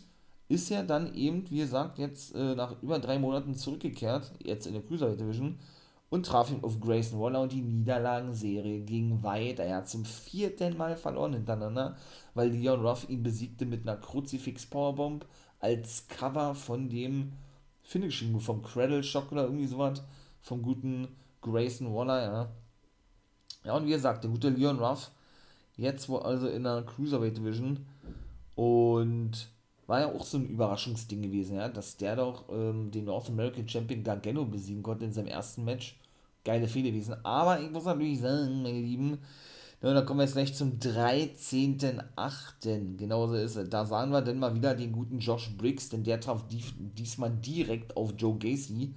ist 0.49 0.71
ja 0.71 0.83
dann 0.83 1.14
eben, 1.14 1.49
wie 1.51 1.59
gesagt, 1.59 1.99
jetzt 1.99 2.35
äh, 2.35 2.55
nach 2.55 2.83
über 2.83 2.99
drei 2.99 3.19
Monaten 3.19 3.55
zurückgekehrt, 3.55 4.33
jetzt 4.43 4.67
in 4.67 4.73
der 4.73 4.83
Cruiserweight 4.83 5.21
Division 5.21 5.59
und 6.09 6.27
traf 6.27 6.51
ihn 6.51 6.62
auf 6.62 6.81
Grayson 6.81 7.21
Waller 7.21 7.42
und 7.42 7.53
die 7.53 7.62
Niederlagenserie 7.62 8.81
ging 8.81 9.23
weiter. 9.23 9.64
Er 9.64 9.79
hat 9.79 9.88
zum 9.88 10.05
vierten 10.05 10.77
Mal 10.77 10.97
verloren 10.97 11.35
hintereinander, 11.35 11.97
weil 12.35 12.51
Leon 12.51 12.85
Ruff 12.85 13.09
ihn 13.09 13.23
besiegte 13.23 13.66
mit 13.66 13.83
einer 13.83 13.97
Kruzifix 13.99 14.66
Powerbomb 14.66 15.27
als 15.59 16.07
Cover 16.09 16.55
von 16.55 16.88
dem 16.88 17.33
Finishing 17.83 18.33
Move, 18.33 18.42
vom 18.42 18.62
Cradle 18.62 19.03
Shock 19.03 19.33
oder 19.33 19.45
irgendwie 19.45 19.66
sowas, 19.66 20.03
vom 20.40 20.62
guten 20.62 21.09
Grayson 21.40 21.95
Waller, 21.95 22.23
ja. 22.23 22.49
Ja, 23.64 23.77
und 23.77 23.87
wie 23.87 23.90
gesagt, 23.90 24.23
der 24.23 24.31
gute 24.31 24.49
Leon 24.49 24.79
Ruff, 24.79 25.11
jetzt 25.77 26.09
wo 26.09 26.19
also 26.19 26.49
in 26.49 26.62
der 26.62 26.83
Cruiserweight 26.83 27.37
Division 27.37 27.85
und 28.55 29.49
war 29.87 30.01
ja 30.01 30.12
auch 30.12 30.25
so 30.25 30.38
ein 30.38 30.46
Überraschungsding 30.46 31.22
gewesen, 31.22 31.57
ja, 31.57 31.68
dass 31.68 31.96
der 31.96 32.16
doch 32.16 32.44
ähm, 32.51 32.90
den 32.90 33.05
North 33.05 33.29
American 33.29 33.68
Champion 33.68 34.03
Gargano 34.03 34.44
besiegen 34.44 34.83
konnte 34.83 35.05
in 35.05 35.12
seinem 35.12 35.29
ersten 35.29 35.64
Match. 35.64 35.96
Geile 36.44 36.68
Fehler 36.68 36.90
gewesen. 36.90 37.16
Aber 37.25 37.61
ich 37.61 37.70
muss 37.70 37.85
natürlich 37.85 38.20
sagen, 38.20 38.62
meine 38.62 38.81
Lieben, 38.81 39.18
na, 39.83 39.92
da 39.92 40.03
kommen 40.03 40.20
wir 40.20 40.25
jetzt 40.25 40.35
gleich 40.35 40.55
zum 40.55 40.79
13.8. 40.79 42.96
Genauso 42.96 43.35
ist 43.35 43.57
es. 43.57 43.68
Da 43.68 43.85
sahen 43.85 44.11
wir 44.11 44.22
dann 44.22 44.38
mal 44.38 44.55
wieder 44.55 44.75
den 44.75 44.92
guten 44.92 45.18
Josh 45.18 45.51
Briggs, 45.57 45.90
denn 45.90 46.03
der 46.03 46.20
traf 46.20 46.46
dies, 46.49 46.72
diesmal 46.79 47.31
direkt 47.31 47.96
auf 47.96 48.14
Joe 48.16 48.38
Gacy 48.38 48.94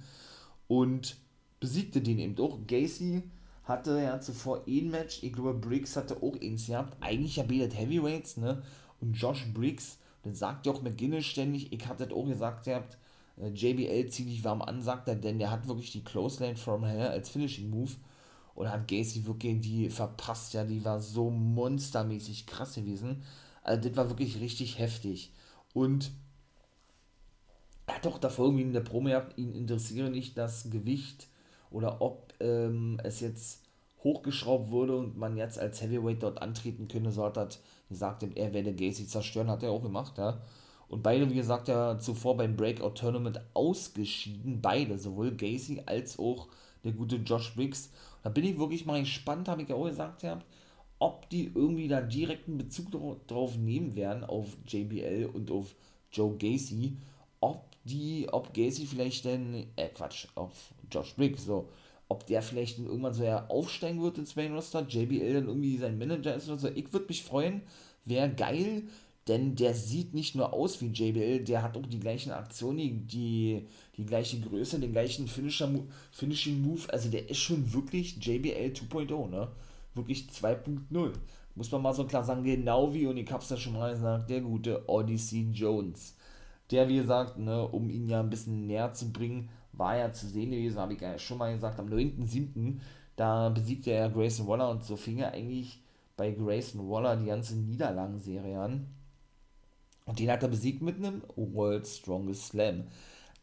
und 0.68 1.16
besiegte 1.60 2.00
den 2.00 2.18
eben 2.18 2.38
auch. 2.40 2.58
Gacy 2.66 3.22
hatte 3.64 4.00
ja 4.00 4.20
zuvor 4.20 4.64
ein 4.66 4.90
Match, 4.90 5.22
ich 5.22 5.32
glaube 5.32 5.54
Briggs 5.54 5.96
hatte 5.96 6.16
auch 6.22 6.34
eins 6.40 6.66
gehabt. 6.66 6.96
Eigentlich 7.00 7.36
ja 7.36 7.44
beide 7.44 7.72
Heavyweights, 7.72 8.38
ne? 8.38 8.62
Und 9.00 9.12
Josh 9.12 9.46
Briggs 9.52 9.99
dann 10.22 10.34
sagt 10.34 10.66
ja 10.66 10.72
auch 10.72 10.82
McGinnis 10.82 11.24
ständig, 11.24 11.72
ich 11.72 11.86
hatte 11.86 12.06
das 12.06 12.16
auch 12.16 12.26
gesagt, 12.26 12.66
ihr 12.66 12.76
habt 12.76 12.98
äh, 13.40 13.48
JBL 13.48 14.08
ziemlich 14.10 14.44
warm 14.44 14.62
an, 14.62 14.82
sagt 14.82 15.08
er, 15.08 15.16
denn 15.16 15.38
der 15.38 15.50
hat 15.50 15.66
wirklich 15.66 15.92
die 15.92 16.04
Close 16.04 16.42
Lane 16.42 16.56
from 16.56 16.84
Hell 16.84 17.08
als 17.08 17.28
Finishing 17.28 17.70
Move 17.70 17.92
und 18.54 18.70
hat 18.70 18.88
Gacy 18.88 19.24
wirklich 19.26 19.60
die 19.60 19.90
verpasst, 19.90 20.54
ja, 20.54 20.64
die 20.64 20.84
war 20.84 21.00
so 21.00 21.30
monstermäßig 21.30 22.46
krass 22.46 22.74
gewesen. 22.74 23.22
Also 23.62 23.88
das 23.88 23.96
war 23.96 24.08
wirklich 24.10 24.40
richtig 24.40 24.78
heftig. 24.78 25.32
Und 25.72 26.10
er 27.86 27.96
hat 27.96 28.06
auch 28.06 28.18
davor 28.18 28.46
irgendwie 28.46 28.64
in 28.64 28.72
der 28.72 28.80
Promo 28.80 29.08
gehabt, 29.08 29.38
ihn 29.38 29.54
interessiere 29.54 30.10
nicht 30.10 30.36
das 30.36 30.70
Gewicht 30.70 31.28
oder 31.70 32.00
ob 32.00 32.34
ähm, 32.40 33.00
es 33.02 33.20
jetzt 33.20 33.62
hochgeschraubt 34.02 34.70
wurde 34.70 34.96
und 34.96 35.16
man 35.16 35.36
jetzt 35.36 35.58
als 35.58 35.82
Heavyweight 35.82 36.22
dort 36.22 36.42
antreten 36.42 36.88
könne, 36.88 37.10
so 37.12 37.24
hat 37.24 37.36
er 37.36 37.48
gesagt, 37.90 38.24
er 38.34 38.54
werde 38.54 38.74
Gacy 38.74 39.06
zerstören, 39.06 39.50
hat 39.50 39.62
er 39.62 39.70
auch 39.70 39.82
gemacht, 39.82 40.16
ja. 40.16 40.40
Und 40.88 41.02
beide, 41.02 41.30
wie 41.30 41.34
gesagt, 41.34 41.68
ja 41.68 41.98
zuvor 41.98 42.36
beim 42.36 42.56
Breakout 42.56 42.94
Tournament 42.94 43.40
ausgeschieden, 43.54 44.60
beide, 44.60 44.98
sowohl 44.98 45.32
Gacy 45.32 45.82
als 45.86 46.18
auch 46.18 46.48
der 46.82 46.92
gute 46.92 47.16
Josh 47.16 47.54
Briggs. 47.54 47.92
Da 48.22 48.30
bin 48.30 48.44
ich 48.44 48.58
wirklich 48.58 48.86
mal 48.86 49.00
gespannt, 49.00 49.48
habe 49.48 49.62
ich 49.62 49.68
ja 49.68 49.76
auch 49.76 49.86
gesagt, 49.86 50.22
ja, 50.22 50.40
ob 50.98 51.28
die 51.30 51.52
irgendwie 51.54 51.88
da 51.88 52.00
direkten 52.00 52.58
Bezug 52.58 52.90
drauf 53.26 53.56
nehmen 53.56 53.94
werden, 53.94 54.24
auf 54.24 54.56
JBL 54.66 55.30
und 55.32 55.50
auf 55.50 55.74
Joe 56.12 56.36
Gacy, 56.36 56.96
ob 57.40 57.64
die, 57.84 58.28
ob 58.30 58.52
Gacy 58.52 58.86
vielleicht 58.86 59.24
denn, 59.24 59.66
äh 59.76 59.88
Quatsch, 59.88 60.26
auf 60.34 60.74
Josh 60.90 61.14
Briggs, 61.14 61.44
so, 61.44 61.68
ob 62.10 62.26
der 62.26 62.42
vielleicht 62.42 62.78
irgendwann 62.78 63.14
so 63.14 63.22
ja 63.22 63.46
aufsteigen 63.46 64.02
wird 64.02 64.18
ins 64.18 64.34
Main 64.34 64.52
Roster, 64.52 64.84
JBL 64.86 65.32
dann 65.32 65.46
irgendwie 65.46 65.78
sein 65.78 65.96
Manager 65.96 66.34
ist 66.34 66.48
oder 66.48 66.58
so. 66.58 66.68
Ich 66.68 66.92
würde 66.92 67.06
mich 67.06 67.22
freuen, 67.22 67.62
wäre 68.04 68.28
geil, 68.28 68.82
denn 69.28 69.54
der 69.54 69.74
sieht 69.74 70.12
nicht 70.12 70.34
nur 70.34 70.52
aus 70.52 70.80
wie 70.82 70.88
JBL, 70.88 71.44
der 71.44 71.62
hat 71.62 71.76
auch 71.76 71.86
die 71.86 72.00
gleichen 72.00 72.32
Aktionen, 72.32 73.06
die, 73.06 73.64
die 73.96 74.04
gleiche 74.04 74.40
Größe, 74.40 74.80
den 74.80 74.90
gleichen 74.90 75.28
Finisher, 75.28 75.70
Finishing 76.10 76.60
Move. 76.62 76.92
Also 76.92 77.10
der 77.10 77.30
ist 77.30 77.38
schon 77.38 77.72
wirklich 77.72 78.16
JBL 78.16 78.72
2.0, 78.72 79.28
ne? 79.28 79.48
Wirklich 79.94 80.26
2.0. 80.30 81.12
Muss 81.54 81.70
man 81.70 81.82
mal 81.82 81.94
so 81.94 82.06
klar 82.06 82.24
sagen, 82.24 82.42
genau 82.42 82.92
wie, 82.92 83.06
und 83.06 83.18
ich 83.18 83.30
hab's 83.30 83.50
ja 83.50 83.56
schon 83.56 83.74
mal 83.74 83.92
gesagt, 83.92 84.30
der 84.30 84.40
gute 84.40 84.88
Odyssey 84.88 85.48
Jones. 85.52 86.16
Der, 86.72 86.88
wie 86.88 86.96
gesagt, 86.96 87.38
ne, 87.38 87.68
um 87.68 87.88
ihn 87.88 88.08
ja 88.08 88.18
ein 88.20 88.30
bisschen 88.30 88.66
näher 88.66 88.92
zu 88.92 89.12
bringen, 89.12 89.48
war 89.80 89.96
ja 89.96 90.12
zu 90.12 90.28
sehen 90.28 90.52
gewesen, 90.52 90.78
habe 90.78 90.92
ich 90.92 91.00
ja 91.00 91.18
schon 91.18 91.38
mal 91.38 91.52
gesagt, 91.52 91.80
am 91.80 91.88
9.7. 91.88 92.78
Da 93.16 93.48
besiegte 93.48 93.90
er 93.90 94.10
Grayson 94.10 94.46
Waller 94.46 94.70
und 94.70 94.84
so 94.84 94.96
fing 94.96 95.18
er 95.18 95.32
eigentlich 95.32 95.82
bei 96.16 96.30
Grayson 96.30 96.88
Waller 96.88 97.16
die 97.16 97.26
ganze 97.26 97.56
Niederlagenserie 97.56 98.60
an. 98.60 98.86
Und 100.04 100.18
den 100.18 100.30
hat 100.30 100.42
er 100.42 100.48
besiegt 100.48 100.82
mit 100.82 100.96
einem 100.96 101.22
World 101.34 101.86
Strongest 101.86 102.48
Slam. 102.48 102.84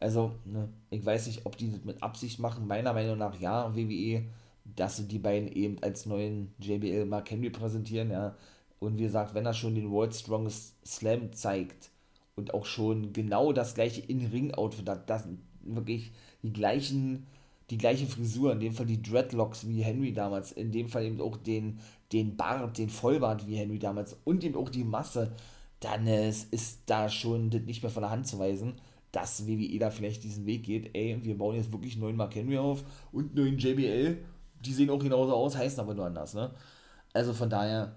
Also, 0.00 0.32
ne, 0.44 0.68
ich 0.90 1.04
weiß 1.04 1.26
nicht, 1.26 1.44
ob 1.44 1.56
die 1.56 1.72
das 1.72 1.84
mit 1.84 2.02
Absicht 2.02 2.38
machen. 2.38 2.66
Meiner 2.66 2.92
Meinung 2.92 3.18
nach 3.18 3.38
ja, 3.40 3.74
WWE, 3.74 4.22
dass 4.76 4.96
sie 4.96 5.08
die 5.08 5.18
beiden 5.18 5.50
eben 5.50 5.82
als 5.82 6.06
neuen 6.06 6.54
JBL 6.60 7.06
Mark 7.06 7.30
Henry 7.30 7.50
präsentieren, 7.50 8.10
ja. 8.10 8.36
Und 8.78 8.96
wie 8.96 9.02
gesagt, 9.02 9.34
wenn 9.34 9.46
er 9.46 9.54
schon 9.54 9.74
den 9.74 9.90
World 9.90 10.14
Strongest 10.14 10.74
Slam 10.86 11.32
zeigt 11.32 11.90
und 12.36 12.54
auch 12.54 12.64
schon 12.64 13.12
genau 13.12 13.52
das 13.52 13.74
gleiche 13.74 14.02
In-Ring-Outfit 14.02 14.88
hat. 14.88 15.10
Das 15.10 15.26
wirklich 15.76 16.12
die 16.42 16.52
gleichen, 16.52 17.26
die 17.70 17.78
gleiche 17.78 18.06
Frisur, 18.06 18.52
in 18.52 18.60
dem 18.60 18.72
Fall 18.72 18.86
die 18.86 19.02
Dreadlocks 19.02 19.68
wie 19.68 19.82
Henry 19.82 20.12
damals, 20.12 20.52
in 20.52 20.72
dem 20.72 20.88
Fall 20.88 21.04
eben 21.04 21.20
auch 21.20 21.36
den, 21.36 21.78
den 22.12 22.36
Bart, 22.36 22.78
den 22.78 22.88
Vollbart 22.88 23.46
wie 23.46 23.56
Henry 23.56 23.78
damals 23.78 24.16
und 24.24 24.44
eben 24.44 24.56
auch 24.56 24.70
die 24.70 24.84
Masse, 24.84 25.32
dann 25.80 26.06
ist, 26.06 26.52
ist 26.52 26.82
da 26.86 27.08
schon 27.08 27.48
nicht 27.48 27.82
mehr 27.82 27.90
von 27.90 28.02
der 28.02 28.10
Hand 28.10 28.26
zu 28.26 28.38
weisen, 28.38 28.74
dass 29.12 29.46
WWE 29.46 29.78
da 29.78 29.90
vielleicht 29.90 30.24
diesen 30.24 30.46
Weg 30.46 30.64
geht. 30.64 30.94
Ey, 30.94 31.18
wir 31.22 31.38
bauen 31.38 31.56
jetzt 31.56 31.72
wirklich 31.72 31.96
neuen 31.96 32.16
Mark 32.16 32.34
Henry 32.34 32.58
auf 32.58 32.84
und 33.12 33.34
neuen 33.34 33.58
JBL. 33.58 34.18
Die 34.64 34.72
sehen 34.72 34.90
auch 34.90 34.98
genauso 34.98 35.34
aus, 35.34 35.56
heißen 35.56 35.80
aber 35.80 35.94
nur 35.94 36.06
anders, 36.06 36.34
ne? 36.34 36.50
Also 37.12 37.32
von 37.32 37.48
daher, 37.48 37.94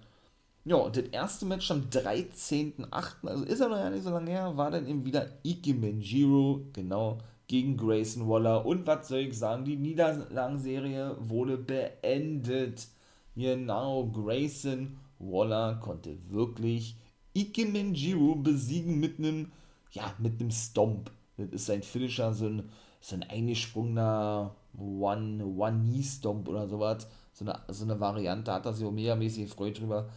ja, 0.64 0.90
das 0.90 1.06
erste 1.06 1.46
Match 1.46 1.70
am 1.72 1.82
13.08., 1.90 3.28
also 3.28 3.44
ist 3.44 3.60
ja 3.60 3.68
noch 3.68 3.78
ja 3.78 3.90
nicht 3.90 4.04
so 4.04 4.12
lange 4.12 4.32
her, 4.32 4.56
war 4.56 4.72
dann 4.72 4.88
eben 4.88 5.04
wieder 5.04 5.28
Ike 5.44 5.74
Manjiro, 5.74 6.62
genau, 6.72 7.18
gegen 7.52 7.76
Grayson 7.76 8.30
Waller. 8.30 8.66
Und 8.66 8.88
was 8.88 9.10
soll 9.10 9.20
ich 9.20 9.38
sagen, 9.38 9.66
die 9.66 9.76
Niederlagenserie 9.76 11.18
wurde 11.20 11.58
beendet. 11.58 12.88
Genau, 13.36 14.06
Grayson 14.06 14.98
Waller 15.20 15.76
konnte 15.76 16.18
wirklich 16.30 16.96
Ike 17.36 17.66
Manjiro 17.66 18.36
besiegen 18.36 19.02
mit 19.02 19.20
einem, 19.20 19.52
ja, 19.92 20.14
mit 20.18 20.40
einem 20.40 20.50
Stomp. 20.50 21.12
Das 21.36 21.50
ist 21.50 21.66
sein 21.66 21.84
Finisher, 21.84 22.34
so 22.34 22.46
ein, 22.46 22.70
so 23.02 23.18
ein 23.18 23.24
eingesprungener 23.24 24.56
One, 24.78 25.46
One-Knee-Stomp 25.46 26.48
oder 26.48 26.70
sowas. 26.70 27.10
So 27.34 27.44
eine, 27.44 27.60
so 27.68 27.84
eine 27.84 28.00
Variante 28.00 28.54
hat 28.54 28.66
er 28.66 28.72
sich 28.72 28.88
auch 28.88 28.92
megamäßig 28.92 29.50
gefreut 29.50 29.78
drüber. 29.78 30.08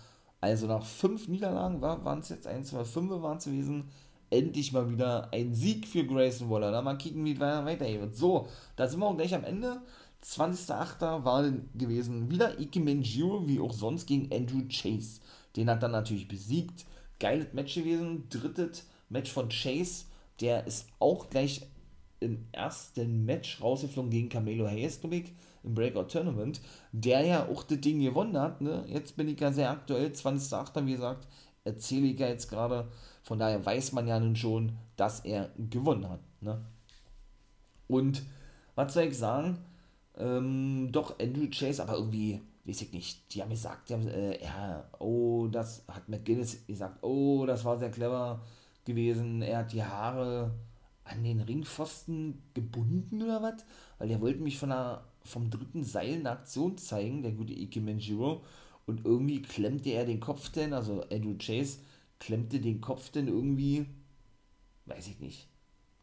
Also 0.41 0.69
nach 0.69 0.85
fünf 0.85 1.27
Niederlagen 1.27 1.81
waren 1.81 2.21
es 2.21 2.29
jetzt 2.29 2.47
1, 2.47 2.69
2, 2.69 2.85
5 2.85 3.11
waren 3.23 3.39
es 3.39 3.45
gewesen. 3.45 3.91
Endlich 4.35 4.73
mal 4.73 4.91
wieder 4.91 5.33
ein 5.33 5.55
Sieg 5.55 5.87
für 5.87 6.05
Grayson 6.05 6.51
Waller. 6.51 6.73
Da 6.73 6.83
mal 6.83 6.99
kicken, 6.99 7.25
wie 7.25 7.39
weitergeht. 7.39 8.17
So, 8.17 8.49
da 8.75 8.89
sind 8.89 8.99
wir 8.99 9.07
auch 9.07 9.17
gleich 9.17 9.33
am 9.33 9.45
Ende. 9.45 9.81
20.08. 10.25 11.25
war 11.25 11.49
gewesen 11.75 12.31
wieder 12.31 12.59
Ike 12.59 12.81
Manjiro, 12.81 13.47
wie 13.47 13.61
auch 13.61 13.73
sonst, 13.73 14.07
gegen 14.07 14.35
Andrew 14.35 14.63
Chase. 14.69 15.21
Den 15.55 15.71
hat 15.71 15.85
er 15.85 15.89
natürlich 15.89 16.27
besiegt. 16.27 16.85
Geiles 17.21 17.53
Match 17.53 17.77
gewesen. 17.77 18.25
Drittes 18.29 18.89
Match 19.09 19.31
von 19.31 19.49
Chase. 19.51 20.07
Der 20.41 20.67
ist 20.67 20.89
auch 20.99 21.31
gleich 21.31 21.69
im 22.19 22.47
ersten 22.51 23.25
Match 23.25 23.63
rausgeflogen 23.63 24.11
gegen 24.11 24.29
Camelo 24.31 24.67
Hayes, 24.67 24.99
glaube 24.99 25.17
ich 25.17 25.33
im 25.63 25.75
Breakout 25.75 26.09
Tournament, 26.09 26.61
der 26.93 27.25
ja 27.25 27.49
auch 27.49 27.63
das 27.63 27.81
Ding 27.81 28.01
gewonnen 28.01 28.37
hat. 28.39 28.61
Ne? 28.61 28.85
Jetzt 28.89 29.17
bin 29.17 29.29
ich 29.29 29.41
ja 29.41 29.53
sehr 29.53 29.71
aktuell, 29.71 30.09
20.8. 30.09 30.87
wie 30.87 30.93
gesagt, 30.93 31.27
erzähle 31.65 32.07
ich 32.07 32.19
ja 32.19 32.29
jetzt 32.29 32.49
gerade. 32.49 32.89
Von 33.25 33.39
daher 33.39 33.65
weiß 33.65 33.93
man 33.93 34.07
ja 34.07 34.21
nun 34.21 34.37
schon, 34.37 34.73
dass 34.97 35.21
er 35.21 35.51
gewonnen 35.71 36.09
hat. 36.09 36.21
Ne? 36.41 36.65
Und 37.89 38.23
was 38.75 38.95
soll 38.95 39.05
ich 39.05 39.19
sagen? 39.19 39.59
Ähm, 40.17 40.91
doch, 40.93 41.19
Andrew 41.19 41.49
Chase, 41.51 41.83
aber 41.83 41.95
irgendwie, 41.95 42.41
weiß 42.65 42.83
ich 42.83 42.93
nicht, 42.93 43.35
die 43.35 43.43
haben 43.43 43.51
gesagt, 43.51 43.89
die 43.89 43.95
haben, 43.95 44.07
äh, 44.07 44.43
ja, 44.43 44.85
oh, 44.99 45.49
das 45.49 45.85
hat 45.89 46.09
McGinnis 46.09 46.67
gesagt, 46.67 47.03
oh, 47.03 47.47
das 47.47 47.65
war 47.65 47.79
sehr 47.79 47.91
clever 47.91 48.41
gewesen, 48.85 49.43
er 49.43 49.59
hat 49.59 49.73
die 49.73 49.83
Haare 49.83 50.53
an 51.05 51.25
den 51.25 51.41
Ringpfosten 51.41 52.43
gebunden 52.55 53.23
oder 53.23 53.43
was? 53.43 53.65
Weil 53.99 54.11
er 54.11 54.21
wollte 54.21 54.41
mich 54.41 54.59
von 54.59 54.71
der 54.71 55.03
vom 55.25 55.51
dritten 55.51 55.83
Seil 55.83 56.15
eine 56.15 56.31
Aktion 56.31 56.77
zeigen, 56.77 57.23
der 57.23 57.33
gute 57.33 57.55
Ike 57.55 57.81
Manjiro. 57.81 58.43
Und 58.87 59.07
irgendwie 59.07 59.41
klemmte 59.41 59.91
er 59.91 60.05
den 60.05 60.21
Kopf 60.21 60.51
denn, 60.51 60.75
also 60.75 61.03
Andrew 61.11 61.37
Chase 61.39 61.79
klemmte 62.25 62.59
den 62.59 62.81
Kopf 62.81 63.11
denn 63.11 63.29
irgendwie, 63.29 63.85
weiß 64.87 65.09
ich 65.09 65.21
nicht, 65.21 65.47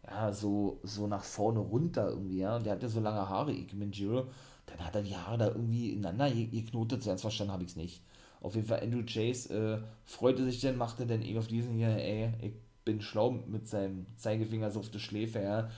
ja, 0.05 0.31
so, 0.31 0.79
so 0.83 1.07
nach 1.07 1.23
vorne 1.23 1.59
runter 1.59 2.09
irgendwie, 2.09 2.39
ja. 2.39 2.57
Und 2.57 2.65
der 2.65 2.73
hatte 2.73 2.89
so 2.89 2.99
lange 2.99 3.27
Haare, 3.27 3.51
Ike 3.53 3.75
Manjiro. 3.75 4.27
Dann 4.67 4.85
hat 4.85 4.95
er 4.95 5.01
die 5.01 5.17
Haare 5.17 5.37
da 5.39 5.47
irgendwie 5.47 5.91
ineinander 5.91 6.29
geknotet, 6.29 7.05
ganz 7.05 7.21
verstanden 7.21 7.53
habe 7.53 7.63
ich 7.63 7.71
es 7.71 7.75
nicht. 7.75 8.03
Auf 8.39 8.55
jeden 8.55 8.67
Fall, 8.67 8.81
Andrew 8.81 9.03
Chase 9.03 9.53
äh, 9.53 9.81
freute 10.05 10.45
sich 10.45 10.61
dann, 10.61 10.77
machte 10.77 11.07
dann 11.07 11.23
eben 11.23 11.39
auf 11.39 11.47
diesen 11.47 11.75
hier, 11.75 11.89
ey, 11.89 12.33
ich 12.41 12.53
bin 12.85 13.01
schlau 13.01 13.31
mit 13.31 13.67
seinem 13.67 14.05
Zeigefinger 14.17 14.69
so 14.71 14.79
auf 14.79 14.89
die 14.89 14.99
Schläfe, 14.99 15.39
ja. 15.41 15.69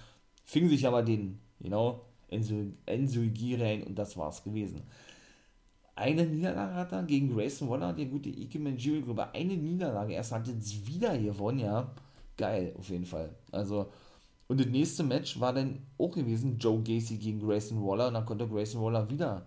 Fing 0.43 0.67
sich 0.67 0.85
aber 0.85 1.03
den, 1.03 1.39
you 1.59 1.69
know, 1.69 2.01
Ensuigiri 2.29 3.83
und 3.83 3.95
das 3.95 4.17
war's 4.17 4.43
gewesen. 4.43 4.83
Eine 5.95 6.25
Niederlage 6.25 6.73
hat 6.73 6.91
er 6.91 7.03
gegen 7.03 7.33
Grayson 7.33 7.69
Waller, 7.69 7.93
der 7.93 8.05
gute 8.05 8.29
Ike 8.29 8.57
über 8.57 9.33
eine 9.33 9.55
Niederlage. 9.55 10.13
Erst 10.13 10.31
hat 10.31 10.47
jetzt 10.47 10.87
wieder 10.87 11.17
gewonnen, 11.17 11.59
ja. 11.59 11.91
Geil, 12.35 12.73
auf 12.77 12.89
jeden 12.89 13.05
Fall. 13.05 13.29
Also, 13.51 13.91
und 14.47 14.59
das 14.59 14.67
nächste 14.67 15.03
Match 15.03 15.39
war 15.39 15.53
dann 15.53 15.79
auch 15.99 16.11
gewesen, 16.11 16.57
Joe 16.57 16.81
Gacy 16.81 17.17
gegen 17.17 17.39
Grayson 17.39 17.85
Waller. 17.85 18.07
Und 18.07 18.15
dann 18.15 18.25
konnte 18.25 18.47
Grayson 18.47 18.81
Waller 18.81 19.07
wieder 19.07 19.45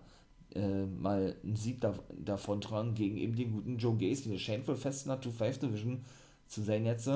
äh, 0.54 0.86
mal 0.86 1.34
einen 1.42 1.56
Sieg 1.56 1.80
da, 1.80 1.94
davon 2.16 2.60
tragen 2.60 2.94
gegen 2.94 3.16
eben 3.16 3.34
den 3.34 3.52
guten 3.52 3.76
Joe 3.78 3.96
Gacy. 3.96 4.30
Der 4.30 4.38
scheint 4.38 4.68
wohl 4.68 4.76
fest 4.76 5.06
in 5.06 5.12
der 5.12 5.20
2-5 5.20 5.60
Division 5.60 6.04
zu 6.46 6.62
sein 6.62 6.86
jetzt. 6.86 7.10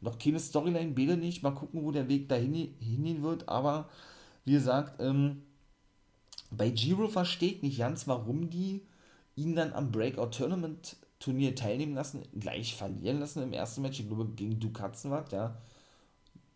Noch 0.00 0.18
keine 0.18 0.38
Storyline, 0.38 0.92
beide 0.92 1.16
nicht. 1.16 1.42
Mal 1.42 1.50
gucken, 1.50 1.84
wo 1.84 1.90
der 1.90 2.08
Weg 2.08 2.28
dahin 2.28 2.54
hingehen 2.78 3.22
wird. 3.22 3.48
Aber 3.48 3.88
wie 4.44 4.52
gesagt, 4.52 5.00
ähm, 5.00 5.42
bei 6.50 6.70
Giro 6.70 7.08
verstehe 7.08 7.52
ich 7.52 7.62
nicht 7.62 7.78
ganz, 7.78 8.06
warum 8.06 8.50
die 8.50 8.82
ihn 9.34 9.54
dann 9.54 9.72
am 9.72 9.92
Breakout 9.92 10.30
Tournament 10.30 10.96
Turnier 11.18 11.54
teilnehmen 11.54 11.94
lassen, 11.94 12.22
gleich 12.38 12.74
verlieren 12.74 13.20
lassen 13.20 13.42
im 13.42 13.52
ersten 13.52 13.82
Match, 13.82 14.00
ich 14.00 14.06
glaube 14.06 14.26
gegen 14.34 14.60
Dukatzen 14.60 15.12
ja. 15.32 15.56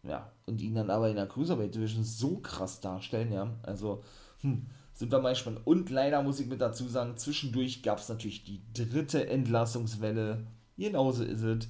Ja, 0.02 0.32
und 0.46 0.62
ihn 0.62 0.74
dann 0.74 0.90
aber 0.90 1.10
in 1.10 1.16
der 1.16 1.26
Cruiserweight 1.26 1.74
Division 1.74 2.04
so 2.04 2.38
krass 2.38 2.80
darstellen, 2.80 3.32
ja. 3.32 3.50
Also, 3.62 4.02
hm, 4.40 4.66
sind 4.94 5.12
wir 5.12 5.20
mal 5.20 5.30
gespannt. 5.30 5.60
Und 5.64 5.90
leider 5.90 6.22
muss 6.22 6.40
ich 6.40 6.46
mit 6.46 6.60
dazu 6.60 6.88
sagen, 6.88 7.16
zwischendurch 7.16 7.82
gab 7.82 7.98
es 7.98 8.08
natürlich 8.08 8.44
die 8.44 8.62
dritte 8.72 9.28
Entlassungswelle. 9.28 10.46
Genauso 10.78 11.24
ist 11.24 11.42
es. 11.42 11.68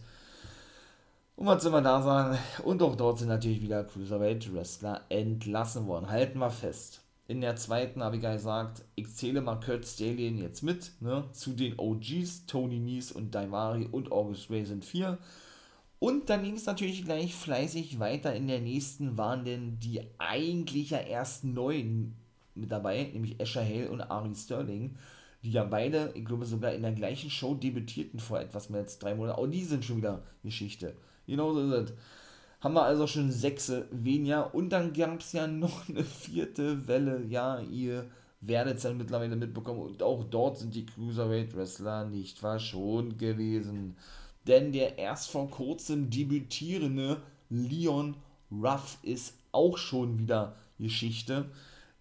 Und 1.37 1.47
was 1.47 1.63
soll 1.63 1.73
man 1.73 1.85
da 1.85 2.03
sagen? 2.03 2.39
Und 2.65 2.83
auch 2.83 2.95
dort 2.97 3.19
sind 3.19 3.29
natürlich 3.29 3.63
wieder 3.63 3.83
Cruiserweight 3.85 4.53
Wrestler 4.55 5.03
entlassen 5.09 5.87
worden. 5.87 6.11
Halten 6.11 6.39
wir 6.39 6.51
fest. 6.51 7.01
In 7.31 7.43
der 7.43 7.55
zweiten 7.55 8.03
habe 8.03 8.17
ich 8.17 8.25
ja 8.25 8.33
gesagt, 8.33 8.83
ich 8.97 9.15
zähle 9.15 9.41
mal 9.41 9.61
Kurt 9.61 9.87
Stallion 9.87 10.37
jetzt 10.39 10.63
mit, 10.63 10.91
ne, 10.99 11.27
zu 11.31 11.53
den 11.53 11.79
OGs, 11.79 12.47
Tony 12.47 12.81
Nies 12.81 13.13
und 13.13 13.37
Daivari 13.37 13.87
und 13.93 14.11
August 14.11 14.51
Ray 14.51 14.65
sind 14.65 14.85
vier. 14.85 15.17
Und 16.01 16.29
dann 16.29 16.43
ging 16.43 16.57
es 16.57 16.67
natürlich 16.67 17.05
gleich 17.05 17.37
fleißig 17.37 18.01
weiter. 18.01 18.35
In 18.35 18.49
der 18.49 18.59
nächsten 18.59 19.17
waren 19.17 19.45
denn 19.45 19.79
die 19.79 20.01
eigentlich 20.19 20.91
ja 20.91 20.99
erst 20.99 21.45
neuen 21.45 22.17
mit 22.57 22.73
dabei, 22.73 23.09
nämlich 23.13 23.41
Asher 23.41 23.65
Hale 23.65 23.93
und 23.93 24.01
Ari 24.01 24.35
Sterling, 24.35 24.97
die 25.45 25.53
ja 25.53 25.63
beide, 25.63 26.11
ich 26.17 26.25
glaube 26.25 26.47
sogar 26.47 26.73
in 26.73 26.83
der 26.83 26.91
gleichen 26.91 27.31
Show 27.31 27.55
debütierten 27.55 28.19
vor 28.19 28.41
etwas 28.41 28.71
mehr 28.71 28.81
als 28.81 28.99
drei 28.99 29.15
Monaten. 29.15 29.39
Auch 29.39 29.47
die 29.47 29.63
sind 29.63 29.85
schon 29.85 29.99
wieder 29.99 30.25
Geschichte. 30.43 30.97
Genau 31.29 31.53
so 31.55 31.61
ist 31.61 31.91
es. 31.91 31.97
Haben 32.61 32.75
wir 32.75 32.83
also 32.83 33.07
schon 33.07 33.31
sechs 33.31 33.73
weniger. 33.91 34.55
Und 34.55 34.71
dann 34.71 34.93
gab 34.93 35.21
es 35.21 35.33
ja 35.33 35.47
noch 35.47 35.89
eine 35.89 36.05
vierte 36.05 36.87
Welle. 36.87 37.25
Ja, 37.27 37.61
ihr 37.61 38.07
werdet 38.41 38.77
es 38.77 38.83
dann 38.83 38.99
mittlerweile 38.99 39.37
mitbekommen. 39.37 39.81
Und 39.81 40.03
auch 40.03 40.25
dort 40.25 40.59
sind 40.59 40.75
die 40.75 40.87
Cruiserweight 40.87 41.57
Wrestler 41.57 42.05
nicht 42.05 42.39
verschont 42.39 43.19
gewesen. 43.19 43.97
Denn 44.47 44.73
der 44.73 44.99
erst 44.99 45.31
vor 45.31 45.51
kurzem 45.51 46.11
debütierende 46.11 47.23
Leon 47.49 48.17
Ruff 48.51 48.99
ist 49.03 49.35
auch 49.53 49.79
schon 49.79 50.19
wieder 50.19 50.57
Geschichte. 50.79 51.51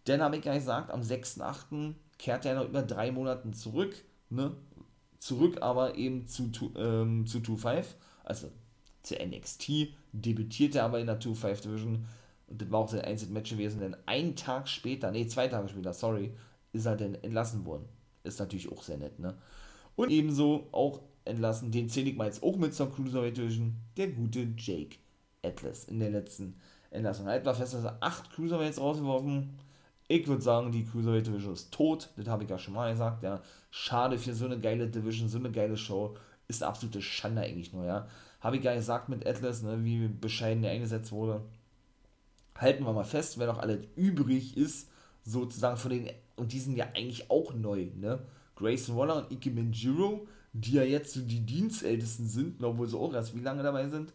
Denn 0.08 0.22
habe 0.22 0.38
ich 0.38 0.46
ja 0.46 0.54
gesagt, 0.54 0.92
am 0.92 1.02
6.8. 1.02 1.94
kehrt 2.18 2.46
er 2.46 2.56
noch 2.56 2.68
über 2.68 2.82
drei 2.82 3.12
Monaten 3.12 3.54
zurück. 3.54 3.96
Ne? 4.30 4.56
Zurück 5.20 5.62
aber 5.62 5.96
eben 5.96 6.28
zu, 6.28 6.50
ähm, 6.76 7.28
zu 7.28 7.40
2-5. 7.40 7.86
Also 8.24 8.50
zu 9.04 9.16
NXT, 9.16 9.90
debütierte 10.14 10.84
aber 10.84 11.00
in 11.00 11.08
der 11.08 11.20
2-5 11.20 11.62
Division 11.64 12.06
und 12.50 12.62
das 12.62 12.72
war 12.72 12.80
auch 12.80 12.90
sein 12.90 13.02
einziges 13.02 13.32
Match 13.32 13.52
gewesen, 13.52 13.80
denn 13.80 13.96
einen 14.06 14.36
Tag 14.36 14.68
später, 14.68 15.12
nee, 15.12 15.28
zwei 15.28 15.48
Tage 15.48 15.70
später, 15.70 15.94
sorry, 15.94 16.32
ist 16.74 16.86
er 16.86 16.96
dann 16.96 17.16
entlassen 17.16 17.66
worden. 17.66 17.86
Ist 18.24 18.40
natürlich 18.40 18.72
auch 18.72 18.82
sehr 18.82 18.98
nett, 18.98 19.20
ne? 19.20 19.36
Und 19.96 20.10
ebenso 20.10 20.68
auch 20.72 21.02
entlassen, 21.26 21.72
den 21.72 21.90
zähle 21.90 22.10
ich 22.10 22.16
mal 22.16 22.26
jetzt 22.26 22.42
auch 22.42 22.56
mit 22.58 22.74
zur 22.74 22.92
Cruiserweight 22.92 23.38
Division, 23.38 23.76
der 23.98 24.08
gute 24.08 24.48
Jake 24.58 24.98
Atlas 25.44 25.86
in 25.86 26.00
der 26.00 26.10
letzten 26.10 26.56
Entlassung. 26.90 27.28
Halt 27.28 27.46
war 27.46 27.54
fest, 27.54 27.74
dass 27.76 27.84
er 27.84 27.98
acht 28.00 28.32
Cruiserweights 28.32 28.80
rausgeworfen. 28.80 29.56
Ich 30.08 30.28
würde 30.28 30.42
sagen, 30.42 30.72
die 30.72 30.86
Cruiserweight 30.86 31.28
Division 31.28 31.54
ist 31.54 31.72
tot. 31.72 32.10
Das 32.18 32.28
habe 32.28 32.44
ich 32.44 32.50
ja 32.50 32.58
schon 32.58 32.74
mal 32.74 32.92
gesagt, 32.92 33.22
ja. 33.24 33.42
Schade 33.70 34.18
für 34.18 34.34
so 34.34 34.46
eine 34.46 34.60
geile 34.60 34.88
Division, 34.88 35.30
so 35.30 35.38
eine 35.38 35.52
geile 35.52 35.78
Show. 35.78 36.16
Ist 36.48 36.64
eine 36.64 36.72
absolute 36.72 37.02
Schande 37.02 37.42
eigentlich 37.42 37.74
nur, 37.74 37.86
ja. 37.86 38.08
Habe 38.40 38.58
ich 38.58 38.64
ja 38.64 38.74
gesagt 38.74 39.10
mit 39.10 39.28
Atlas, 39.28 39.62
ne, 39.62 39.84
wie 39.84 40.08
bescheiden 40.08 40.64
der 40.64 40.72
eingesetzt 40.72 41.12
wurde. 41.12 41.42
Halten 42.56 42.84
wir 42.84 42.94
mal 42.94 43.04
fest, 43.04 43.38
wer 43.40 43.48
noch 43.48 43.60
alles 43.60 43.80
übrig 43.96 44.58
ist, 44.58 44.90
sozusagen 45.24 45.78
von 45.78 45.92
den, 45.92 46.10
und 46.36 46.52
die 46.52 46.60
sind 46.60 46.76
ja 46.76 46.88
eigentlich 46.96 47.30
auch 47.30 47.54
neu, 47.54 47.88
ne? 47.96 48.20
Grayson 48.56 48.98
Waller 48.98 49.18
und 49.18 49.32
Ike 49.32 49.52
Minjiro, 49.52 50.28
die 50.54 50.74
ja 50.74 50.84
jetzt 50.84 51.14
so 51.14 51.22
die 51.22 51.46
Dienstältesten 51.46 52.28
sind, 52.28 52.64
obwohl 52.64 52.88
sie 52.88 52.98
auch 52.98 53.14
erst 53.14 53.36
wie 53.36 53.42
lange 53.42 53.64
dabei 53.64 53.88
sind. 53.88 54.14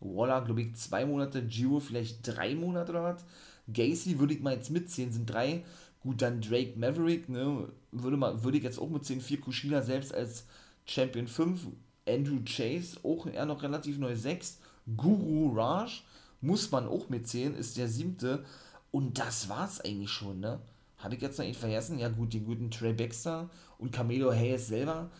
Waller, 0.00 0.42
glaube 0.42 0.62
ich, 0.62 0.76
zwei 0.76 1.04
Monate, 1.04 1.44
Giro 1.44 1.80
vielleicht 1.80 2.20
drei 2.22 2.54
Monate 2.54 2.92
oder 2.92 3.02
was. 3.02 3.24
Gacy 3.72 4.18
würde 4.18 4.34
ich 4.34 4.40
mal 4.40 4.54
jetzt 4.54 4.70
mitzählen, 4.70 5.12
sind 5.12 5.26
drei. 5.28 5.64
Gut, 6.00 6.22
dann 6.22 6.40
Drake 6.40 6.78
Maverick, 6.78 7.28
ne, 7.28 7.68
würde, 7.90 8.16
mal, 8.16 8.42
würde 8.44 8.58
ich 8.58 8.64
jetzt 8.64 8.78
auch 8.78 8.88
mitzählen. 8.88 9.20
Vier 9.20 9.40
Kushina 9.40 9.82
selbst 9.82 10.14
als 10.14 10.46
Champion 10.86 11.26
5. 11.26 11.66
Andrew 12.08 12.40
Chase, 12.44 12.98
auch 13.02 13.26
eher 13.26 13.46
noch 13.46 13.62
relativ 13.62 13.98
neu 13.98 14.16
6. 14.16 14.58
Guru 14.96 15.54
Raj, 15.54 16.02
muss 16.40 16.70
man 16.70 16.88
auch 16.88 17.08
mitzählen, 17.08 17.54
ist 17.54 17.76
der 17.76 17.88
siebte. 17.88 18.44
Und 18.90 19.18
das 19.18 19.48
war's 19.48 19.80
eigentlich 19.80 20.10
schon, 20.10 20.40
ne? 20.40 20.60
Habe 20.98 21.14
ich 21.14 21.20
jetzt 21.20 21.38
noch 21.38 21.46
nicht 21.46 21.60
vergessen? 21.60 21.98
Ja, 21.98 22.08
gut, 22.08 22.32
den 22.34 22.44
guten 22.44 22.70
Trey 22.70 22.92
Baxter 22.92 23.50
und 23.78 23.92
Camelo 23.92 24.32
Hayes 24.32 24.66
selber. 24.68 25.10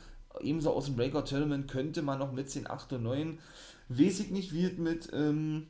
Ebenso 0.41 0.73
aus 0.73 0.87
dem 0.87 0.97
Breakout 0.97 1.23
Tournament 1.23 1.69
könnte 1.69 2.03
man 2.03 2.19
noch 2.19 2.33
mitzählen, 2.33 2.69
8 2.69 2.95
und 2.95 3.03
9. 3.05 3.39
Weiß 3.89 4.21
ich 4.21 4.31
nicht, 4.31 4.53
wie 4.53 4.65
es 4.65 4.77
mit, 4.77 5.09
ähm, 5.13 5.69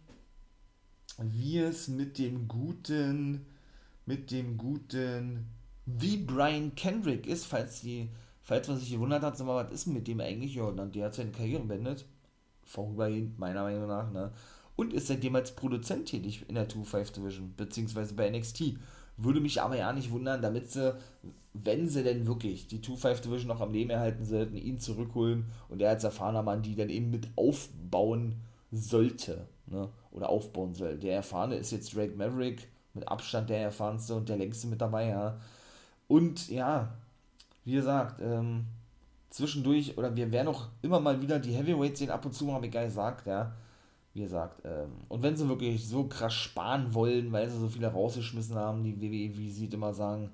wie 1.19 1.59
es 1.59 1.89
mit 1.89 2.19
dem 2.19 2.49
guten, 2.49 3.47
mit 4.07 4.31
dem 4.31 4.57
guten, 4.57 5.47
wie 5.85 6.17
Brian 6.17 6.75
Kendrick 6.75 7.27
ist, 7.27 7.47
falls 7.47 7.81
die, 7.81 8.09
falls 8.49 8.67
man 8.67 8.79
sich 8.79 8.91
gewundert 8.91 9.23
hat, 9.23 9.39
mal, 9.41 9.63
was 9.63 9.73
ist 9.73 9.87
mit 9.89 10.09
dem 10.09 10.21
eigentlich? 10.21 10.55
Ja, 10.55 10.71
dann 10.71 10.91
der 10.91 11.07
hat 11.07 11.15
seine 11.15 11.31
Karriere 11.31 11.65
beendet. 11.65 12.07
Vorübergehend, 12.65 13.39
meiner 13.39 13.63
Meinung 13.63 13.87
nach, 13.87 14.11
ne? 14.11 14.33
Und 14.75 14.95
ist 14.95 15.09
seitdem 15.09 15.37
als 15.37 15.55
Produzent 15.55 16.07
tätig 16.07 16.47
in 16.49 16.55
der 16.55 16.69
2-5 16.69 17.13
Division, 17.13 17.55
beziehungsweise 17.57 18.15
bei 18.15 18.31
NXT. 18.31 18.77
Würde 19.19 19.41
mich 19.41 19.61
aber 19.61 19.77
ja 19.77 19.93
nicht 19.93 20.13
wundern, 20.13 20.41
damit 20.41 20.71
sie, 20.71 20.97
wenn 21.53 21.89
sie 21.89 22.03
denn 22.03 22.27
wirklich 22.27 22.69
die 22.69 22.79
2-5 22.79 23.23
Division 23.23 23.49
noch 23.49 23.61
am 23.61 23.73
Leben 23.73 23.91
erhalten 23.91 24.25
sollten, 24.25 24.57
ihn 24.57 24.79
zurückholen 24.79 25.45
und 25.69 25.83
er 25.83 25.91
als 25.91 26.05
erfahrener 26.05 26.43
Mann 26.43 26.63
die 26.63 26.75
dann 26.75 26.89
eben 26.89 27.11
mit 27.11 27.29
aufbauen 27.37 28.37
sollte. 28.71 29.47
Ne? 29.67 29.91
Oder 30.11 30.31
aufbauen 30.31 30.75
soll. 30.75 30.97
Der 30.97 31.17
Erfahrene 31.17 31.57
ist 31.57 31.73
jetzt 31.73 31.95
Drake 31.95 32.17
Maverick, 32.17 32.69
mit 32.95 33.09
Abstand 33.09 33.51
der 33.51 33.61
erfahrenste 33.61 34.15
und 34.15 34.29
der 34.31 34.39
längste 34.39 34.69
mit 34.69 34.81
dabei, 34.81 35.09
ja. 35.09 35.39
Und 36.07 36.49
ja, 36.49 36.95
wie 37.69 37.75
gesagt, 37.75 38.21
ähm, 38.21 38.65
zwischendurch, 39.31 39.97
oder 39.97 40.17
wir 40.17 40.33
werden 40.33 40.49
auch 40.49 40.69
immer 40.83 40.99
mal 40.99 41.21
wieder 41.23 41.39
die 41.39 41.53
Heavyweights 41.53 42.01
sehen, 42.01 42.11
ab 42.11 42.25
und 42.25 42.33
zu, 42.33 42.53
habe 42.53 42.67
ich 42.67 42.73
gar 42.73 42.85
gesagt, 42.85 43.27
ja 43.27 43.53
wie 44.19 44.25
gesagt, 44.25 44.63
ähm, 44.65 44.91
und 45.09 45.23
wenn 45.23 45.37
sie 45.37 45.49
wirklich 45.49 45.87
so 45.87 46.05
krass 46.05 46.35
sparen 46.35 46.93
wollen, 46.93 47.31
weil 47.31 47.49
sie 47.49 47.59
so 47.59 47.69
viele 47.69 47.87
rausgeschmissen 47.87 48.57
haben, 48.57 48.83
die 48.83 49.01
WWE, 49.01 49.37
wie 49.37 49.51
sie 49.51 49.67
immer 49.67 49.95
sagen, 49.95 50.31